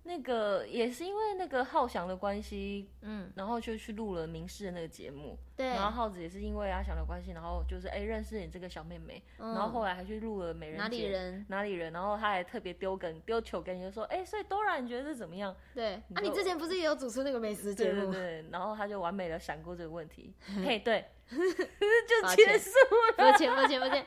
[0.06, 11.44] 那个也是因为那个浩翔的关系，嗯，然后就去录了明视的那个节目，对，然后浩子也是因为阿翔的关系，然后就是哎认识你这个小妹妹，嗯、然后后来还去录了美人哪里人？
[11.48, 15.54] 哪里人，然后他还特别丢梗丢球给你，就说哎，所以 Dora 你觉得是怎么样？
[15.74, 18.12] 对，你啊，你之前不是也有主持那个美食节目？
[18.12, 20.32] 对对对，然后他就完美的闪过这个问题，
[20.64, 24.06] 嘿，对， 就结束了，抱歉抱歉抱歉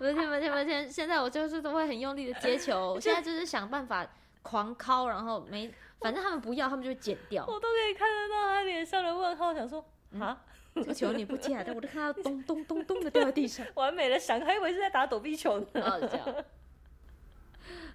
[0.00, 4.04] 抱歉抱歉抱歉，现在我就是都会很用力的接球， 我现在就是想办法。
[4.48, 7.44] 狂敲，然后没，反正他们不要，他们就会剪掉。
[7.46, 9.84] 我都可以看得到他脸上的问号，想说
[10.18, 10.42] 啊，
[10.74, 15.66] 这个球你不接，但我都看到咚咚咚咚的掉在地上， 完美的闪，还以为是在打躲避球呢。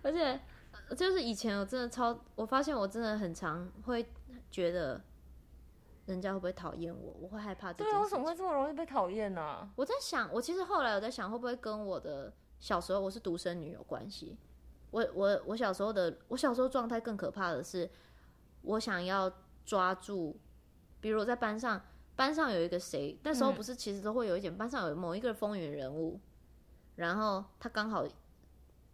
[0.03, 0.39] 而且
[0.95, 4.05] 就是以前我真的超，我发现我真的很常会
[4.51, 5.01] 觉得
[6.05, 7.83] 人家会不会讨厌我，我会害怕这。
[7.83, 9.67] 对，为什么会这么容易被讨厌呢？
[9.75, 14.37] 我在想，我其实后来我在想，会不会跟我的小时候我是独生女有关系？
[14.93, 17.89] 我我我小时候的我小时候状态更可怕的是，
[18.61, 19.31] 我想要
[19.65, 20.37] 抓住，
[21.01, 21.81] 比如我在班上，
[22.15, 26.19] 班上有一个谁，那时候不是其实都会有一点，班上有某一个风云人物，
[26.95, 28.05] 然后他刚好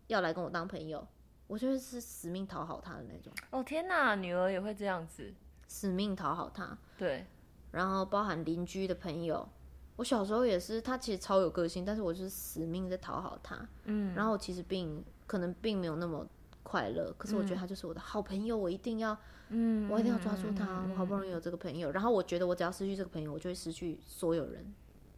[0.08, 1.06] 要来跟我当朋友，
[1.48, 3.34] 我就是死命讨好他的那种。
[3.50, 5.34] 哦天哪，女儿也会这样子，
[5.68, 6.78] 死命讨好他。
[6.98, 7.26] 对，
[7.72, 9.46] 然后包含邻居的朋友，
[9.98, 13.68] 我小时候也是，他其实超有个性，但是我就是死命在讨好他。
[13.84, 15.04] 嗯，然后其实并。
[15.30, 16.28] 可能并没有那么
[16.64, 19.16] 快乐，可是我觉得他就是我的好朋友，嗯、我一定要，
[19.50, 20.66] 嗯，我一定要抓住他。
[20.66, 24.74] 嗯、我好不容易有这个朋友，嗯、然后我觉得我只要失去这个朋友，我就会失去所有人。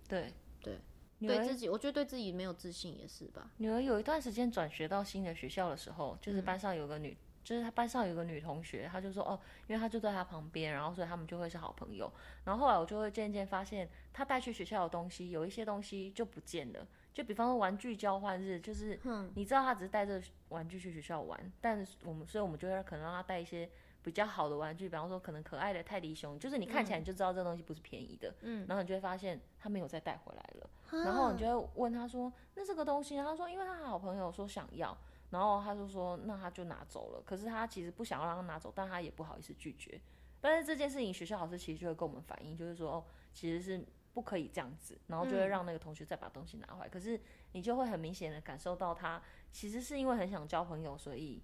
[0.10, 0.78] 对对，
[1.19, 3.50] 对儿自己，我觉得对自己没有自信也是吧。
[3.56, 12.12] 女儿有一段时间转学到新的学校的时候，就是班上有个女，嗯、就是她班上有个女同学，她就说哦，因为她就在她旁边，然后所以他们就会是好朋友。
[12.43, 16.86] 然后后来我就会渐渐发现，她带去学校的东西，有一些东西就不见了。
[17.13, 18.97] 就比方说玩具交换日，就是
[19.36, 23.69] 你知道他只是带着玩具去学校玩，嗯、但是我们所以我们就会可能让他带一些
[24.02, 34.97] 比较好的玩具，比方说可能可爱的泰迪熊，就是你看起来你就知道这东西不是便宜的，嗯，然后你就会发现他没有再带回来了，嗯、然后你就会问他说，那这个东西，他说因为他好朋友说想要，
[35.32, 40.00] 然后他就说那他就拿走了，可是他其实不想要让他拿走，但他也不好意思拒绝，
[40.39, 43.86] 但是这件事情学校老师其实就会跟我们反映，就是说哦，其实是。
[44.13, 46.88] 不可以这样子，然后就会让那个同学再把东西拿回来。
[46.88, 47.19] 嗯、可是
[47.54, 49.21] 你就会很明显的感受到他
[49.52, 51.41] 其实是因为很想交朋友，所以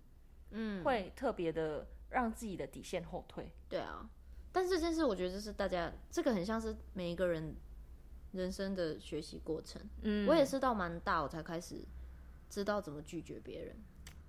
[0.51, 3.51] 嗯，会特别的让自己的底线后退。
[3.69, 4.10] 对啊，
[4.51, 7.56] 但是这件事我觉得就是大家这个很像是每一个人
[8.34, 9.82] 人生的学习过程。
[10.01, 11.86] 嗯，我也是到蛮大我才开始
[12.49, 13.75] 知道怎么拒绝别人，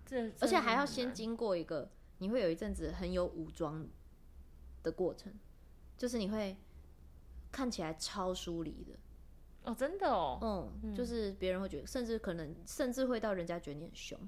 [0.06, 3.84] 这而且还要先经过一个你会有一阵子很有武装
[4.84, 5.32] 的过程，
[5.96, 6.56] 就是你会。
[7.50, 8.92] 看起来超疏离的。
[9.64, 14.18] 哦，真的哦，嗯，嗯，就是别人会觉得，甚至可能，甚至会到人家觉得你很凶，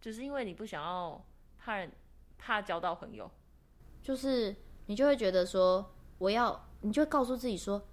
[0.00, 1.24] 只是因为你不想要
[1.58, 1.90] 怕人，
[2.36, 3.28] 怕交到朋友，
[4.00, 4.54] 就是
[4.86, 7.88] 你就会觉得说，我要，你就会告诉自己说，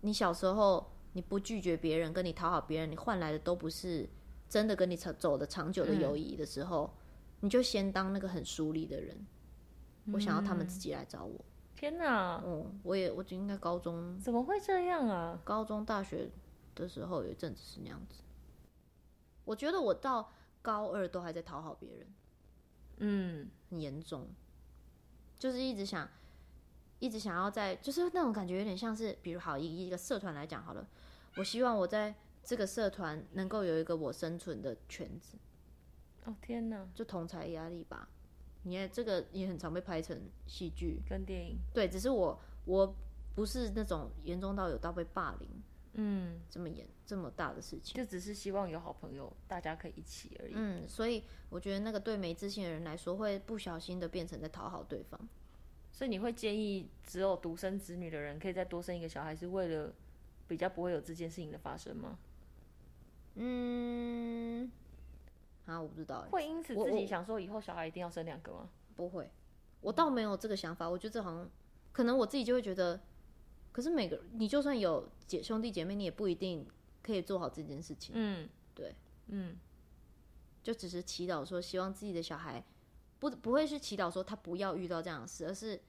[0.00, 4.08] 你小时候你不拒绝别人，跟你讨好别人，你换来的都不是
[4.48, 6.98] 真的跟你长走的长久的友谊的时候，嗯，
[7.40, 9.26] 你就先当那个很疏离的人，
[10.14, 11.44] 我想要他们自己来找我。
[11.84, 12.42] 天哪！
[12.46, 15.38] 嗯，我也，我就应该高中怎么会这样啊？
[15.44, 16.30] 高中、大学
[16.74, 18.22] 的时候有一阵子是那样子。
[19.44, 22.06] 我觉得我到高二都还在讨好别人，
[23.00, 24.30] 嗯，很严重，
[25.38, 26.08] 就是一直想，
[27.00, 30.88] 一直想要在，就是那种感觉有点像是，比如好以一个社团来讲好了，
[31.36, 35.36] 我希望我在这个社团能够有一个我生存的圈子。
[36.24, 38.08] 哦天哪，就同才压力吧。
[38.64, 42.94] 你看这个也很常被拍成戏剧跟电影，对，只是我我
[43.34, 45.48] 不是那种严重到有到被霸凌，
[45.94, 50.52] 嗯，这么严这么大的事情，就只是希望有好朋友，大家可以一起而已。
[50.54, 55.20] 嗯，所以我觉得那个对没自信的人来说，会不小心的变成在讨好对方。
[55.92, 59.92] 所以你会建议只有独生子女的人可以再多生一个小孩，是为了
[60.48, 62.18] 比较不会有这件事情的发生吗？
[63.34, 64.70] 嗯。
[65.66, 68.68] 啊，我不知道，会因此自己想说以后小孩一定要生两个吗？
[68.94, 69.30] 不会，
[69.80, 70.88] 我倒没有这个想法。
[70.88, 71.50] 我觉得这好像
[71.92, 73.00] 可能我自己就会觉得，
[73.72, 76.66] 可是每个你就算有姐兄弟姐妹，你也不一定
[77.02, 78.14] 可以做好这件事情。
[78.16, 78.94] 嗯，对，
[79.28, 79.58] 嗯，
[80.62, 82.64] 就只是祈祷说，希望自己的小孩
[83.18, 85.80] 不不会是祈祷说他不要遇到这样的事，而是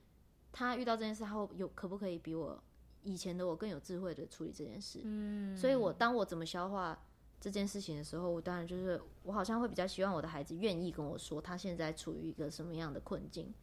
[0.51, 2.63] 他遇到这件事，他会有可不可以比我
[3.03, 5.01] 以前的我更有智慧的处理这件事。
[5.03, 7.05] 嗯，所以我当我怎么消化
[7.45, 13.53] 这件事情的时候，我当然就是我好像会比较希望我的孩子愿意跟我说他现在处于一个什么样的困境，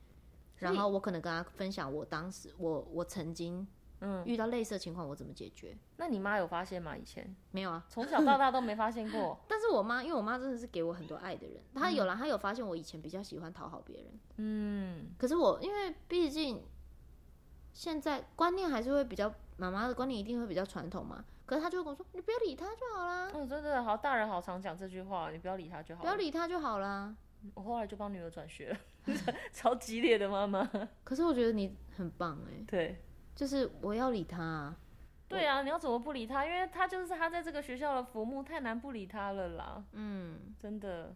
[0.58, 3.66] 然后我可能跟他分享我当时我我曾经
[3.98, 5.76] 嗯，遇到类似的情况我怎么解决？
[5.96, 6.96] 那你妈有发现吗？
[6.96, 9.36] 以前没有啊，从小到大都没发现过。
[9.50, 14.06] 但是我妈，因为我妈真的是给我很多爱的人，她有了，她有发现我以前比较喜欢讨好别人。
[14.36, 16.62] 嗯，可是我因为毕竟
[17.72, 21.24] 现在观念还是会比较，妈妈的观念一定会比较传统嘛。
[21.44, 27.14] 可是他就会跟我说：“你不要理他就好啦。”嗯，真的好，大人好常讲这句话，你不要理他就好，不要理他就好啦。
[27.54, 28.78] 我后来就帮女儿转学了，
[29.52, 30.70] 超激烈的妈妈。
[31.02, 32.64] 可是我觉得你很棒哎。
[32.66, 34.76] 对，就是我要理他啊。
[35.28, 36.46] 对啊，你要怎么不理他？
[36.46, 39.84] 因为他就是他在这个学校的浮木，太难不理他了啦。
[39.92, 41.14] 嗯，真的。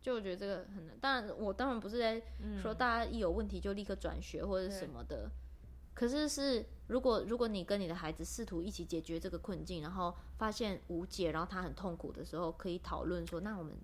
[0.00, 0.98] 就我觉得这个很难。
[1.00, 2.20] 当然，我当然不是在
[2.60, 5.30] 说大家一有问题就立刻转学或者什么的。
[5.94, 13.76] 可是是，如果如果你跟你的孩子试图一起解决这个困境，然后发现无解，然后他很痛苦的时候，可以讨论说，那我们。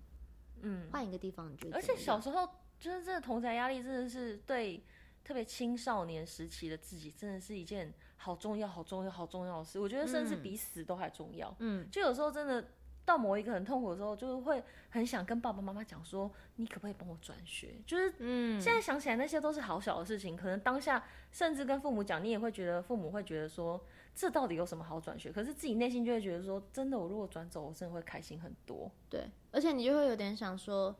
[0.61, 1.75] 嗯，换一个地方，你觉得？
[1.77, 2.45] 而且小时候
[2.77, 4.83] 就是这个同侪压力，真的是对
[5.23, 9.79] 特别青少年时期的自己，真的是一件好重要、好重要、好重要的事。
[9.79, 11.55] 我觉得甚至比死都还重要。
[11.59, 12.71] 嗯，就有时候真的
[13.09, 23.83] 到某一个很痛苦的时候，就是会很想跟爸爸妈妈讲说：“你可不可以帮我转学？”就是，嗯，现在想起来那些都是好小的事情，可能当下甚至跟父母讲，你也会觉得父母会觉得说。
[24.15, 25.31] 这到底有什么好转学？
[25.31, 28.91] 可是自己内心就会觉得说，真的，我如果转走，我真的会开心很多。
[29.09, 30.93] 对，而且你就会有点想说，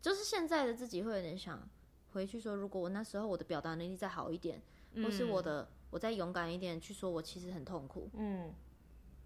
[0.00, 1.68] 就是现在的自己会有点想
[2.12, 4.62] 回去说，如果我那时候我的表达能力再好一点，
[4.94, 8.54] 嗯、或是我的我再勇敢一点去说，我其实很痛苦，嗯，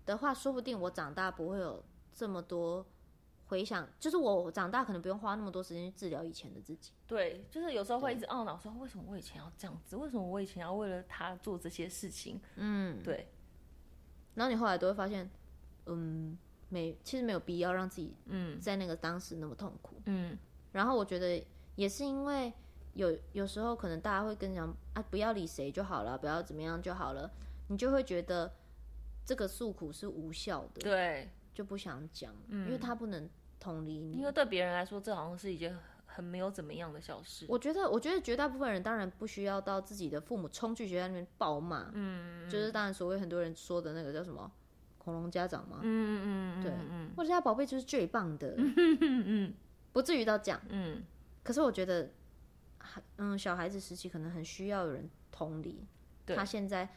[0.06, 2.86] 的话，说不定我长大不会有这么多。
[3.46, 6.92] 回想，就是我长大可能不用花那么多时间去治疗以前的自己。
[7.04, 9.96] 对，就是有时候会一直懊恼说，为什么我以前要这样子？
[9.96, 12.40] 为什么我以前要为了他做这些事情？
[12.54, 13.26] 嗯，对。
[14.34, 15.28] 然后你后来都会发现，
[15.86, 16.38] 嗯，
[16.68, 20.00] 没，其实没有必要让自己嗯在那个当时那么痛苦。
[20.04, 20.38] 嗯。
[20.70, 21.44] 然后我觉得
[21.74, 22.52] 也是因为
[22.92, 27.28] 有有时候可能大家会跟你讲啊，不要理谁就好了，不要怎么样就好了，
[27.66, 28.54] 你就会觉得
[29.26, 31.28] 这个诉苦是无效的，对，
[31.60, 33.28] 就不想讲，嗯，因为他不能。
[33.62, 37.44] 同理你，因为对别人来说，这好像是一件很没有怎么样的小事。
[37.46, 44.50] 我觉得，我觉得绝大部分人当然不需要到自己的父母冲去学校里面暴骂，嗯，就是当然所谓很多人说的那个叫什么
[44.96, 49.54] 恐龙家长嘛，嗯嗯嗯，对，嗯，我家宝贝就是最棒的，嗯嗯，
[49.92, 51.02] 不至于到讲，嗯，
[51.42, 52.10] 可是我觉得，
[53.18, 55.84] 嗯，小孩子时期可能很需要有人同理，
[56.24, 56.88] 他现在。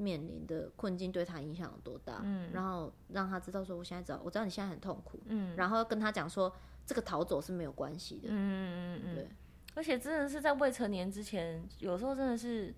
[0.00, 2.22] 面临的困境对他影响有多大？
[2.24, 6.50] 嗯，然后让他知道说，我现在知道，我知道你现在很痛苦，嗯，然后跟他讲说，
[6.86, 9.28] 这个逃走是没有关系的，嗯嗯嗯嗯，对。
[9.74, 12.74] 而且真的是在未成年之前，有时候真的是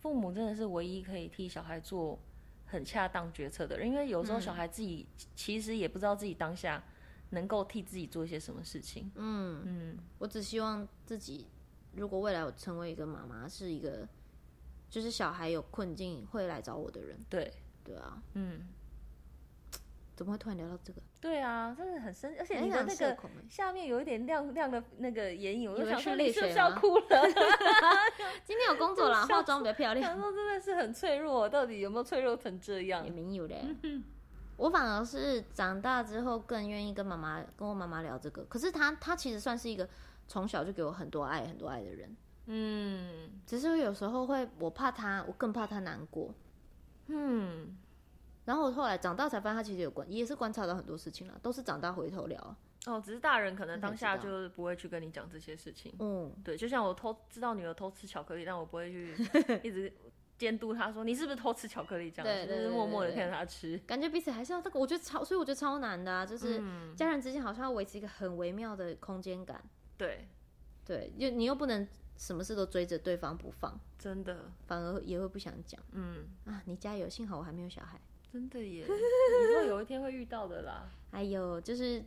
[0.00, 2.18] 父母真的是唯一可以替小孩做
[2.66, 5.06] 很恰当决策的人，因为有时候小孩自己
[5.36, 6.82] 其实也不知道自己当下
[7.30, 9.10] 能够替自己做一些什么事情。
[9.14, 11.46] 嗯嗯，我只希望自己
[11.94, 14.08] 如果未来我成为一个妈妈，是一个。
[14.90, 17.52] 就是小孩有困境会来找我的人，对
[17.84, 18.66] 对啊，嗯，
[20.16, 21.00] 怎么会突然聊到这个？
[21.20, 23.16] 对啊，真的很深，而且你的那个
[23.48, 27.06] 下面有一点亮亮的那个眼影，我就想说你是不是要哭了？
[28.44, 30.10] 今天有工作啦，化妆比较漂亮。
[30.10, 33.04] 想说真的是很脆弱，到底有没有脆弱成这样？
[33.04, 33.62] 也没有嘞，
[34.56, 38.44] 我反而是长大之后更愿意跟妈妈跟我妈妈聊这个。
[38.44, 39.88] 可是她她其实算是一个
[40.26, 42.16] 从小就给我很多爱很多爱的人。
[42.50, 46.34] 嗯，只是有时候会，我怕他，我更怕他难过。
[47.08, 47.76] 嗯，
[48.46, 52.56] 然后我后来长大才发现，他其实有观，也是观察到很多事情了，都是长大回头聊。
[52.86, 55.94] 哦，只是大人可能当下就不会去跟你讲这些事情。
[55.98, 59.14] 嗯，对，就像我偷知道女儿偷吃巧克力，但我不会去
[59.62, 59.92] 一直
[60.38, 66.62] 监督她说你是不是偷吃巧克力这样子，对对对对，就是默默的看着她吃，感觉彼此还是要这个，我觉得超，所以我觉得超难的啊，就是
[66.96, 69.62] 家人之间好像要维持一个很微妙的空间感。
[69.98, 70.26] 对，
[70.86, 71.86] 对，又你又不能。
[72.18, 75.80] 什么事都追着对方不放，真的，反而也会不想讲。
[75.92, 77.98] 嗯啊，你加油，幸好我还没有小孩。
[78.30, 80.90] 真的耶，以后有一天会遇到的啦。
[81.10, 82.00] 还有就是，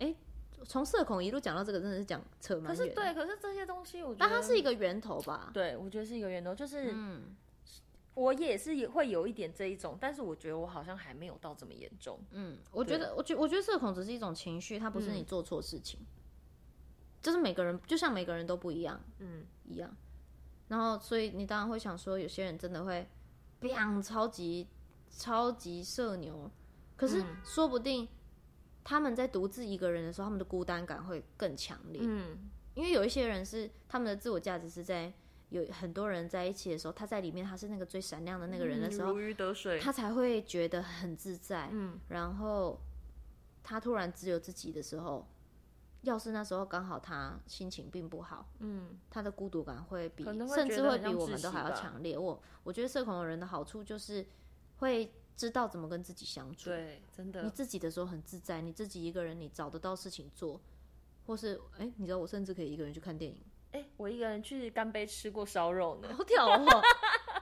[0.00, 0.16] 哎、欸，
[0.64, 2.76] 从社恐一路讲到这个，真的是讲扯蛮远。
[2.76, 5.50] 可是对，可是这些东西，我觉得但它是一个源头吧？
[5.54, 7.36] 对，我觉得是一个源头，就是，嗯，
[8.14, 12.18] 我也是也会有一点这一种，但是我觉得我好像还没有到这么严重。
[12.32, 16.00] 嗯，我觉得，我觉我觉得社恐只是一种情绪，它不是你做错事情。
[17.18, 19.94] 嗯就是每个人就像每个人都不一样，嗯，一样。
[20.68, 23.08] 然后，所以你当然会想说，有些人真的会
[23.60, 24.68] ，biang 超级
[25.10, 26.50] 超级社牛，
[26.94, 28.06] 可是说不定
[28.84, 32.00] 他们在独自一个人的时候，他们的孤单感会更强烈。
[32.04, 32.38] 嗯，
[32.74, 35.12] 因为有一些人是他们的自我价值是在
[35.48, 41.68] 有很多人在一起的时候，他在里面他是那个最闪亮的那个人的时候，如鱼得水，他才会觉得很自在。
[41.72, 42.78] 嗯，然后
[43.64, 45.26] 他突然只有自己的时候。
[46.02, 52.16] 要是那时候刚好他心情并不好，嗯，他的孤独感会比会甚至会比我们都还要强烈。
[52.16, 54.26] 我我觉得社恐的人的好处就是
[54.78, 56.70] 会知道怎么跟自己相处。
[56.70, 60.60] 对，真的，你自己的时候很自在，你自己一个人你找得到事情做，
[61.26, 63.42] 或是哎、欸，你知道我甚至可以一个人去看电影。
[63.72, 66.82] 哎、欸，我一个人去干杯吃过烧肉呢，好屌哦！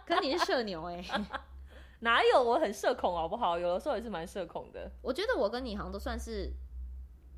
[0.05, 1.27] 可是你是社牛哎、欸，
[2.01, 2.43] 哪有？
[2.43, 3.59] 我很社恐好不好？
[3.59, 4.91] 有的时候也是蛮社恐的。
[5.03, 6.53] 我觉得我跟你好像都算是，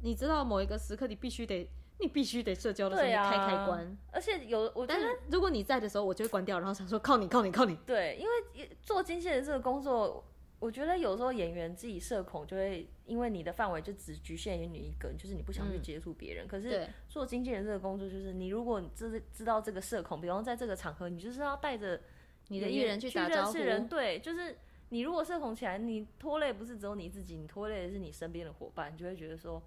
[0.02, 1.68] 你知道某一个时刻你必须得，
[1.98, 3.80] 你必须得社交的时候你开开关。
[3.80, 7.76] 啊、而且有我，但是如果你在的时候，我就会关掉，然后想说靠你，靠你，靠你。
[7.86, 10.24] 对，因为做经纪人这个工作。
[10.60, 16.46] 我觉得有时候演员自己社恐，就会因为你的范围就只局限于你一个人，就是你不想去接触别人。
[16.46, 22.00] 嗯、可是做经纪人这个工作，就是你如果你知知道这个社恐，比方在这个场合，你就是要带着
[22.48, 23.52] 你的艺人去打招呼。
[23.88, 29.62] 对，就是你如果社恐起来，你拖累不是只有你自己，你拖累的是你身边的伙伴，你就会觉得说，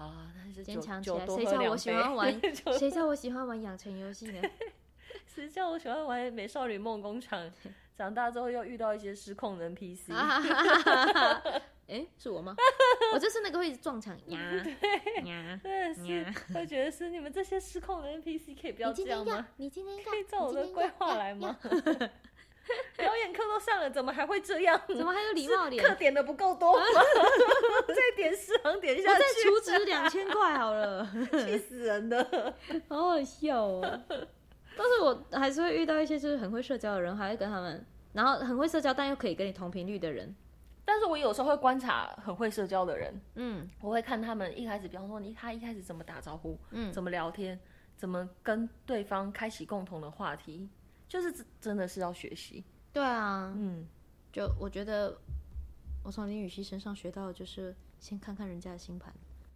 [0.00, 1.26] 好啊，那就坚强起来。
[1.26, 2.40] 谁叫我喜欢玩？
[2.78, 4.40] 谁叫我喜欢玩养成游戏呢？
[5.28, 7.50] 谁叫我喜欢玩美少女梦工厂？
[7.94, 11.42] 长大之后又遇到一些失控的 NPC，哎、
[11.88, 12.56] 欸，是我吗？
[13.12, 14.40] 我就是那个会撞墙呀
[15.26, 16.24] 呀，对，是，
[16.54, 19.46] 会觉得是你们这些失控的 NPC 可以不要这样吗？
[19.58, 21.58] 你今天可以照我的规划来吗？
[23.32, 24.80] 课都上了，怎么还会这样？
[24.88, 25.84] 怎么还有礼貌点？
[25.84, 26.84] 课点的不够多吗？
[27.88, 31.06] 再点十行点下去，我再储值两千块好了，
[31.44, 32.54] 气死人的，
[32.88, 34.00] 好好笑哦。
[34.76, 40.34] 但是我还是会遇到一些就是很会社交的人，还会跟他们，然后很会社交但又可以跟你同频率的人。
[40.84, 47.58] 但是我有时候会观察很会社交的人，嗯，我会看他们一开始，比方说你他一开始怎么打招呼，嗯，怎么聊天，
[47.96, 50.68] 怎么跟对方开启共同的话题，
[51.08, 52.64] 就是真的是要学习。
[52.92, 53.86] 对啊，嗯，
[54.32, 55.16] 就我觉得
[56.02, 59.12] 我从林雨熙身上学到的就是先看看人家的星盘。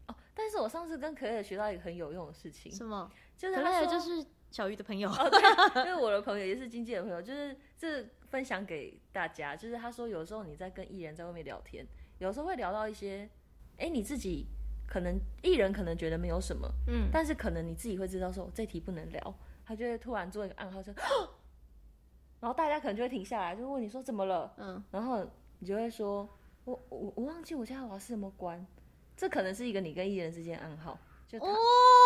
[0.06, 3.10] 哦，但是我上次跟可乐学到一个很有用的事情，什么？
[3.36, 4.24] 就是他说就是。
[4.50, 9.56] 小鱼的朋友，哦，对，就是我的朋友，也是经纪人朋友，就是这分享给大家。
[9.56, 11.84] 就是他说，有时候你在跟艺人在外面聊天，
[12.18, 13.28] 有时候会聊到一些，
[13.78, 14.46] 哎，你自己
[14.86, 20.94] 可能艺人可能觉得没有什么，嗯，但是可能你自己会知道说，这题不能聊，他就会突然做一个暗号，说，
[22.44, 25.24] 然后大家可能就会停下来，就问你说怎么了，嗯，然后
[25.60, 26.28] 你就会说，
[26.66, 28.66] 我我我忘记我家的瓦斯有没有关，
[29.16, 30.98] 这可能是一个你跟艺人之间暗号。
[31.26, 31.56] 就他，哦、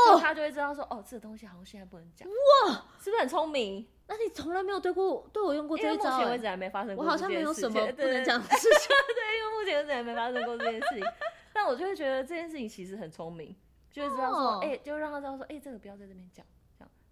[0.06, 2.28] 就他就会知道说，哦，这个东西好像现在不能讲。
[2.28, 3.84] 哇，是不是很聪明？
[4.06, 6.12] 那你从来没有对过对我用过这一招？
[6.12, 7.04] 目前为止还没发生过。
[7.04, 8.88] 我好像没有什么不能讲的 事情。
[9.16, 11.04] 对，因为目前为止还没发生过这件事情。
[11.52, 13.56] 但我就会觉得这件事情其实很聪明，
[13.90, 16.46] 就会知道说，哎、哦欸，就让他知道说，哎、欸，这个不要在这边讲。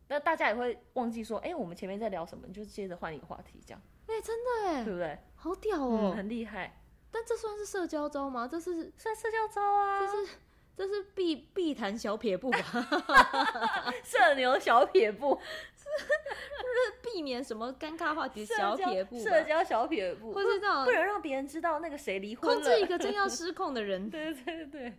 [0.08, 3.82] 那大家也会忘记说，哎、欸，我们前面在聊什么，你就接着换一个话题，这样。
[4.06, 5.18] 哎、欸，真的哎，对不对？
[5.34, 6.80] 好屌哦，嗯、很厉害。
[7.10, 8.46] 但这算是社交招吗？
[8.46, 10.32] 这是算社交招啊，这是。
[10.76, 12.58] 这是必必谈小撇步吧？
[14.04, 15.40] 社牛小撇步
[15.74, 24.08] 是是避免什么尴尬话题小撇步，社交小撇步，或是这种不能让别人知道那个谁离婚了，控制一个正要失控的人。
[24.10, 24.92] 对对对对，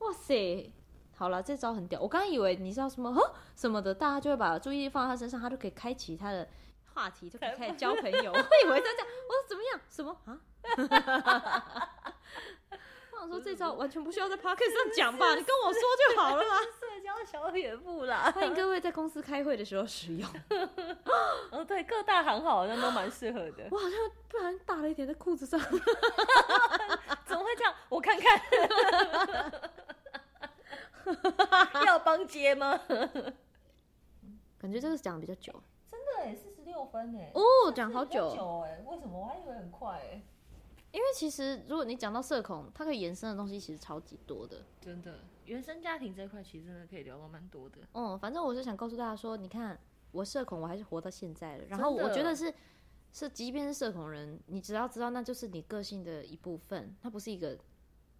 [0.00, 0.70] 哇塞！
[1.16, 2.00] 好了，这招很屌。
[2.00, 6.48] 我刚刚以为你知道什么呵什么的，大家就会把注意力放在他身上，他就可以开启他的
[6.92, 8.32] 话题，就可以开始交朋友。
[8.32, 9.80] 我以为他这样，我说怎么样？
[9.88, 10.38] 什么啊？
[13.14, 16.58] 我想说这招完全不需要在 p o c k e t 上讲吧，你跟我说就好了嘛。
[16.60, 20.28] 社交小撇步啦，欢迎各位在公司开会的时候使用。
[21.50, 23.66] 哦，对，各大行好像都蛮适合的。
[23.70, 23.98] 我好像
[24.28, 25.58] 不然大了一点在裤子上，
[27.24, 27.74] 怎么会这样？
[27.88, 28.38] 我看看，
[31.86, 32.78] 要帮接吗？
[34.58, 35.52] 感觉这个讲的比较久，
[35.90, 39.20] 真的哎，四十六分哎，哦，讲好久久哎，为什么？
[39.20, 40.22] 我还以为很快哎。
[40.92, 44.62] 因为其实，如果你讲到社恐，它可以延伸的东西其实超级多的。
[44.80, 47.78] 真的，原生家庭这块其实真的可以聊到蛮多的。
[47.92, 49.78] 嗯，反正我是想告诉大家说，你看
[50.12, 51.64] 我社恐，我还是活到现在了。
[51.68, 52.54] 然后我觉得是，
[53.12, 57.58] 是即便是社恐人，你只要知道那就是你个性的一部分，它不是一个。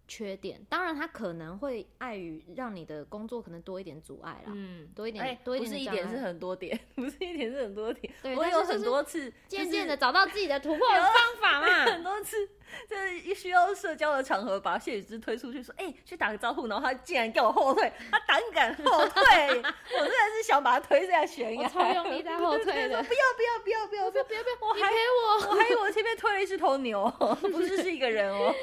[0.07, 12.47] 缺点，当然他可能会碍于让你的工作可能多一点阻碍啦，嗯，多一点，欸、多一点，不是一点是很多点，不是一点是很多点，对，我有很多次渐渐的找到自己的突破的方法嘛， 很多次
[12.89, 27.09] 就是一需要社交的场合，把谢雨之推出去说，哎、欸，去打个招呼，然后他竟然叫我后退，他胆敢后退， 我真的是想把他推下悬崖，我超用力在后退的， 不要不要不要不要不要不要，我还陪我，我还以为我前面推了一只头牛，
[27.41, 28.53] 不是是一个人哦。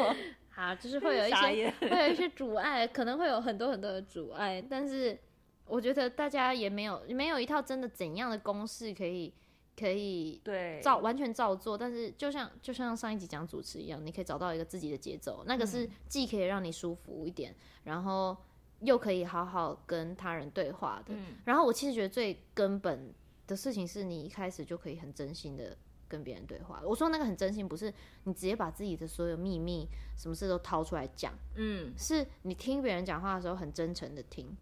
[0.62, 5.18] 好，就是会有一些，会有一些阻碍，可能会有很多很多的阻碍，但是
[5.66, 9.34] 我觉得大家也没有没有一套真的怎样的公式可以
[9.76, 17.52] 可以对照完全照做，但是就像就像上一集讲主持一样，你可以找到一个自己的节奏，那个是既可以让你舒服一点，
[17.82, 18.36] 然后
[18.82, 21.12] 又可以好好跟他人对话的。
[21.12, 23.12] 嗯、然后我其实觉得最根本
[23.48, 25.76] 的事情是你一开始就可以很真心的
[26.12, 26.82] 跟别人对话。
[26.84, 27.92] 我说那个很真心，不是
[28.24, 34.54] 你直接把自己的所有秘密、什么事都掏出来讲，嗯，是你听别人讲话的时候很真诚的听，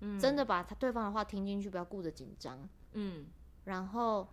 [0.00, 3.26] 嗯，真的把他对方的话听进去，不要顾着紧张，嗯，
[3.64, 4.26] 然后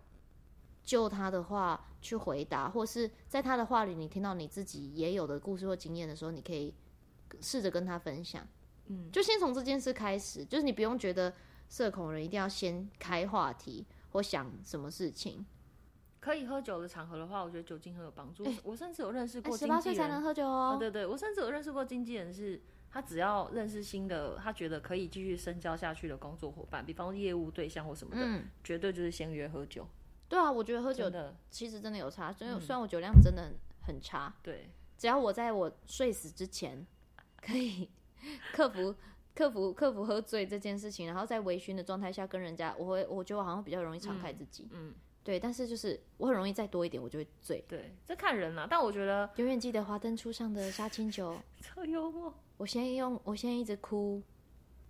[0.82, 6.74] 就他的话去回答，或是在他的话里你听到你自己也有的故事或经验的时候，你可以
[7.40, 8.44] 试着跟他分享。
[8.86, 11.32] 嗯，就先从这件事开始，就是你不用觉得
[11.70, 15.44] 社恐人一定要先开话题或想什么事情。
[16.24, 18.44] 可以喝酒的场合的话，我觉得酒精很有帮助。
[18.46, 20.72] 欸、我甚至有认识过十八岁才能喝酒哦。
[20.74, 29.86] 啊、对对，我甚至有认识过经纪人是，是他只要认识新的，他觉得可以继续深交下去的工作伙伴，比方说业务对象或什么的，嗯、绝对就是先约喝酒。
[30.26, 33.52] 对啊，我觉得喝酒的其实真的有差，因为虽然我酒量真的
[33.82, 36.86] 很差，嗯、对，只要我在我睡死之前
[37.42, 37.90] 可以。
[38.54, 38.94] 克服
[39.36, 44.94] 克服克服喝醉这件事情，然后在微醺的状态下跟人家，我会我觉得我好像比较容易敞开自己，嗯，嗯
[45.24, 52.32] 对，但是就是我很容易再多一点，我就会醉，对，这看人啦，但我觉得永远记得华灯初上的杀青酒， 超幽默。
[52.58, 54.22] 我先用我先一直哭，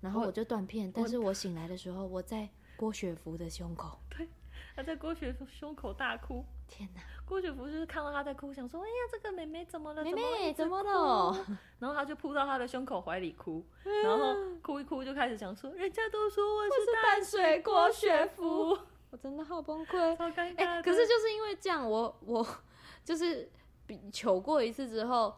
[0.00, 4.28] 然后我就断片，但是我醒来的时候，我在郭雪芙的胸口， 对，
[4.74, 7.00] 他在郭雪芙胸口大哭，天哪！
[7.26, 10.04] 郭雪芙就是看到他在哭，想说：“哎呀，这个妹妹怎么了？
[10.04, 11.32] 妹妹怎么了？”
[11.80, 13.64] 然后他就扑到他的胸口怀里哭，
[14.02, 18.76] 然后哭一哭就开始想说：“人家都说我是淡水郭雪芙，
[19.14, 22.44] 我真的好崩溃，好尴尬。”可是就是因为这样，我我
[23.04, 23.48] 就是
[23.86, 25.32] 比求过一次之后，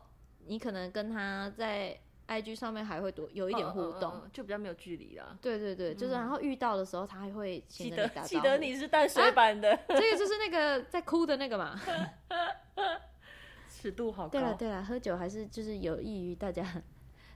[0.46, 2.00] 你可能跟他在。
[2.28, 5.38] IG 上面还会多有一点互动，就比较没有距离了。
[5.40, 11.80] 对对对，就是然后遇到的时候，他还会记得记得你是淡水版的，啊，这个就是那个在哭的那个嘛。
[13.70, 14.30] 尺度好高。
[14.30, 16.66] 对了对了，喝酒还是就是有益于大家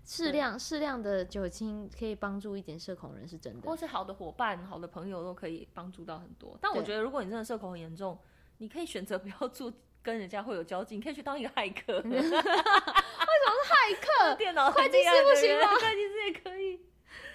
[0.05, 6.59] 适量适量的酒精可以帮助一点社恐人是真的，或是好的伙伴、好的朋友都可以帮助到很多。
[6.61, 8.19] 但我觉得如果你真的社恐很严重，
[8.59, 9.73] 你可以选择不要住。
[10.03, 11.99] 跟人家会有交集，你可以去当一个骇客。
[12.09, 14.35] 为什么是骇客？
[14.41, 15.69] 电脑会计师不行吗？
[15.77, 16.81] 会计师也可以，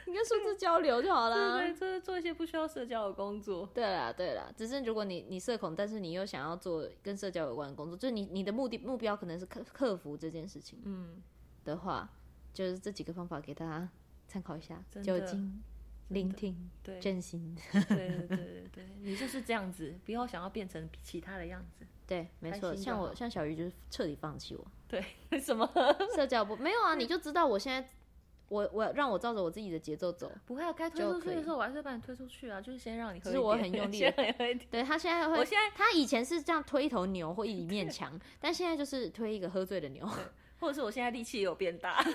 [0.08, 1.60] 你跟数字交流就好了。
[1.60, 3.70] 对对，就是做一些不需要社交的工作。
[3.72, 10.82] 对啦对啦，只是如果你你社恐，但是你又想要做跟社交有关的工作，就是你你的目的目标可能是克克服这件事情。
[10.86, 11.22] 嗯，
[11.64, 12.10] 的话，
[12.56, 13.88] 就是这几个方法给大家
[14.28, 14.84] 参考一下。
[15.04, 15.62] 酒精。
[16.10, 21.84] 聆听，对，真心，对对对对对，你就是这样子，不要想要变成其他的样子。
[22.06, 24.64] 对，没错，像我像小鱼就是彻底放弃我。
[24.88, 25.68] 对，为 什么？
[26.16, 26.94] 社交不没有啊？
[26.94, 27.90] 你就知道我现在，
[28.50, 30.32] 我我让我照着我自己的节奏走。
[30.46, 33.20] 不会啊，该推出去的时候我还是把你推出去啊，就是先让你。
[33.20, 34.00] 就是我很用力。
[34.70, 40.08] 对他现在会，我现在他以前是这样推一头牛或一面墙，但现在就是推一个喝醉的牛，
[40.66, 42.04] 或者是我现在力气也有变大。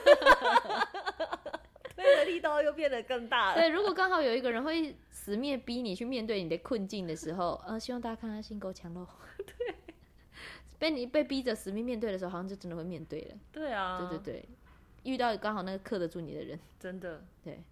[2.27, 3.55] 力道又变得更大了。
[3.55, 9.07] 对，如果刚好有一个人会死命逼你去面对你的困境的时候，呃，希望大家看他心够强喽。
[9.37, 9.75] 对，
[10.79, 13.35] 被你被逼着死命面对的时候，好像就真的会面对了。
[13.53, 14.49] 对啊，对对对，
[15.05, 17.23] 遇到刚好那个克得住你的人，真的。
[17.43, 17.63] 对，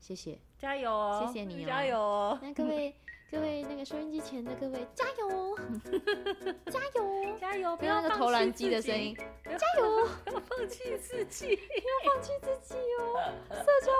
[0.00, 2.38] 谢谢，加油哦，谢谢你哦，加油哦。
[2.42, 2.94] 那各位。
[3.34, 5.58] 各位那个收音机前的各位，加油！
[6.70, 7.34] 加油！
[7.36, 7.76] 加油！
[7.76, 9.12] 不要那个投篮机的声音，
[9.44, 10.08] 加油！
[10.24, 13.18] 不要放弃自己，不要放弃自己哦！
[13.50, 13.90] 社交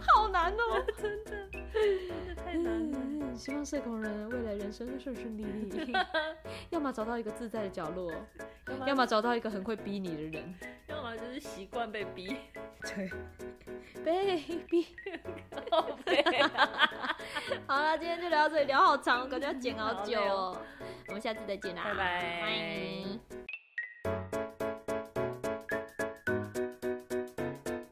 [0.00, 1.30] 好难哦，真的，
[1.72, 3.34] 真的太难了。
[3.34, 5.90] 希望社恐人未来人生顺顺利利，
[6.68, 8.12] 要么找到一个自在的角落，
[8.86, 10.54] 要么找到一个很会逼你的人，
[10.88, 12.36] 要么就是习惯被逼。
[12.84, 13.10] 对
[14.04, 14.86] ，baby，
[17.66, 20.56] 好了，今天就聊到这里，聊好长，感觉要剪好久哦。
[21.06, 22.40] 我们下次再见啦，拜拜。
[22.40, 23.20] 欢迎。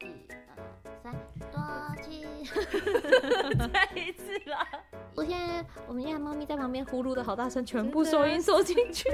[0.01, 0.35] 一二
[1.05, 1.15] 三，
[1.53, 2.27] 多气。
[3.73, 4.67] 再一次啦。
[5.15, 9.09] 昨天我们家猫咪在旁边呼噜的好大声，全部收音收进去。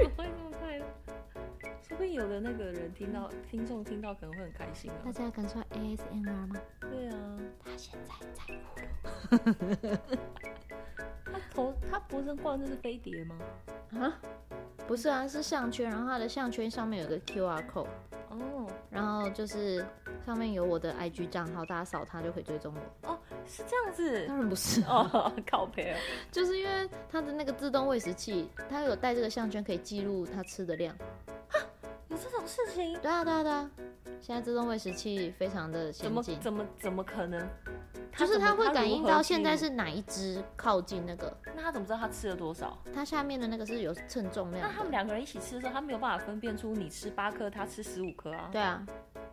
[1.99, 5.05] 会有的那个人听到，听众听到可能会很开心啊。
[5.05, 6.55] 大家敢说 ASMR 吗？
[6.79, 8.41] 对啊，他现在在
[8.73, 8.79] 呼
[9.35, 9.99] 噜。
[11.59, 13.35] 他头，他脖子上挂的是飞碟吗？
[13.99, 14.13] 啊，
[14.87, 17.87] 不是啊，是项圈，然后他的项圈上面有个 QR code。
[18.29, 19.83] 哦，然后就是
[20.25, 23.09] 上面有我的 IG 账号，大家扫它就可以追踪我。
[23.09, 24.27] 哦，是这样子？
[24.27, 25.99] 当然不是哦， 靠北啊。
[26.31, 30.95] 就是因为它的那个自动喂食器，它有带这个项圈可以记录它吃的量。
[32.07, 33.71] 有这种事情，对啊对啊对啊，
[34.21, 37.47] 现在自动喂食器非常的先进，怎么怎么怎么可能？
[38.17, 42.77] 就是它会感应到现在是哪一只靠近那个，那他怎么知道他吃了多少？
[42.93, 44.67] 它下面的那个是有称重量。
[44.67, 48.49] 那他们两个人一起吃的时候，他没有办法分辨出你吃八颗，他吃十五颗啊？
[48.51, 48.85] 对啊，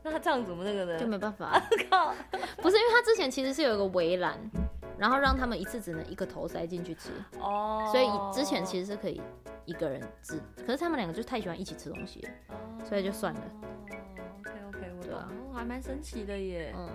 [0.02, 0.98] 那他这样怎么那个呢？
[0.98, 1.60] 就没办法。
[1.90, 2.14] 靠，
[2.58, 4.38] 不是因为他之前其实是有一个围栏，
[4.98, 7.10] 然后让他们一次只能一个头塞进去吃。
[7.40, 7.88] 哦。
[7.90, 9.20] 所以之前其实是可以
[9.64, 12.30] 一个人吃，可是他们两个就太喜欢一起吃东西了，
[12.84, 13.40] 所以就算了。
[15.06, 15.18] 懂。
[15.18, 16.74] 哦，还蛮神奇的耶。
[16.76, 16.88] 嗯。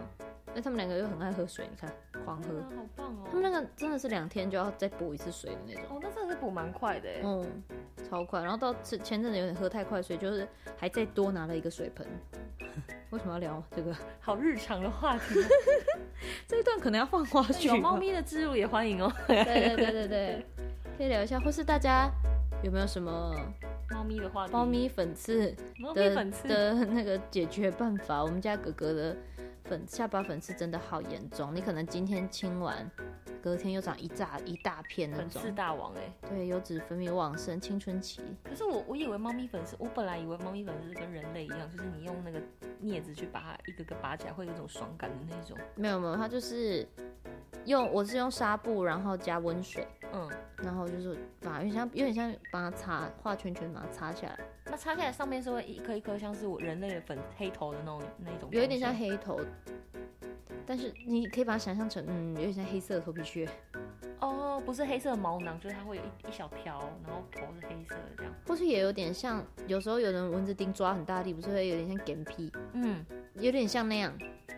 [0.54, 1.90] 那他们两个又很爱喝水，你看，
[2.26, 2.60] 狂喝。
[2.76, 3.28] 好棒哦。
[3.32, 5.84] 他们那个真的是两天就要再补一次水的那种。
[5.90, 7.10] 哦，那真的是补蛮快的。
[7.24, 7.64] 嗯，
[8.10, 8.42] 超快。
[8.42, 10.46] 然后到前前阵子有点喝太快，所以就是
[10.78, 12.06] 还再多拿了一个水盆。
[13.12, 13.96] 为什么要聊这个？
[14.20, 15.36] 好日常的话题。
[16.48, 17.68] 这一段可能要放花絮。
[17.68, 19.10] 有猫咪的置入也欢迎哦。
[19.28, 20.46] 对对对对对，
[20.98, 22.12] 可以聊一下，或是大家
[22.64, 23.36] 有没有什么
[23.90, 24.54] 猫咪的话题？
[24.54, 25.56] 猫咪粉刺
[25.94, 28.24] 的的那个解决办法？
[28.24, 29.18] 我们家哥哥的。
[29.66, 32.90] 粉下巴粉刺真的好严重，你可能今天清完，
[33.42, 35.30] 隔天又长一大一大片那种。
[35.30, 38.22] 粉刺大王哎、欸，对，油脂分泌旺盛，青春期。
[38.44, 42.42] 可是我我以为猫咪粉刺，我本来以为猫咪粉刺是跟人类一样，就是你用那个
[42.84, 45.58] 镊子去把它一个个拔起来，会有一种爽感的那种。
[45.76, 46.86] 没有没有，它就是
[47.66, 50.30] 用我是用纱布，然后加温水，嗯，
[50.64, 54.40] 然后就是把有点像有点像把它擦画圈圈，把它擦下来。
[54.66, 59.40] 那擦下来上面是会一颗一颗像是我人类的粉黑头的那种那种，有一点像黑头，
[60.66, 63.50] 但是你可以把它想象成嗯，有点像黑色的头皮屑。
[64.20, 68.32] 哦，不是黑色的毛囊，就是它会有一一小条，然后头是黑色的这样。
[68.48, 72.52] 或是也有点像，有时候有人蚊子叮抓很大力，不是会有点像干皮？
[72.74, 73.04] 嗯，
[73.34, 74.14] 有点像那样。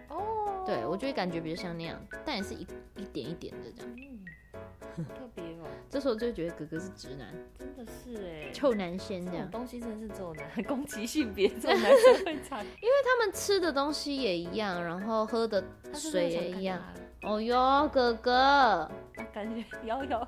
[0.09, 3.95] 哦，对，我就会感觉比较像那样，但也是一一点一点的这样。
[3.95, 9.49] 嗯特别哦， 这时候就会觉得哥哥是直男，真的是哎，臭男生这样。
[9.49, 12.63] 东西真的是这种男，攻击性别，这种男生会惨。
[12.79, 15.63] 因为他们吃的东西也一样，然后喝的
[15.95, 16.79] 水也一样。
[17.23, 18.87] 哦哟，哥哥，
[19.33, 20.27] 感觉 摇摇，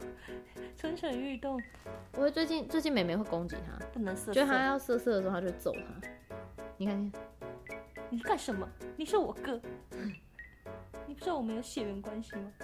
[0.75, 1.61] 蠢蠢欲动。
[2.13, 6.09] 我会最近最近妹妹会攻击他，不能色，就他要色色的时候，他就揍他。
[6.77, 7.11] 你看，
[8.09, 8.67] 你干什么？
[8.97, 9.61] 你是我哥，
[11.07, 12.51] 你不知道我们有血缘关系吗？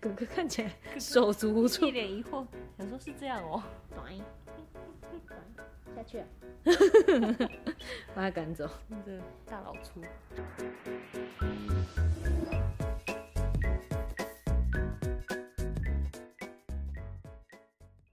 [0.00, 2.46] 哥哥看起来手足无措，一脸疑惑，
[2.76, 3.62] 想说是这样哦、
[3.96, 4.04] 喔。
[5.94, 6.22] 下去，
[8.14, 8.68] 把他赶走。
[8.88, 10.02] 那个大老粗。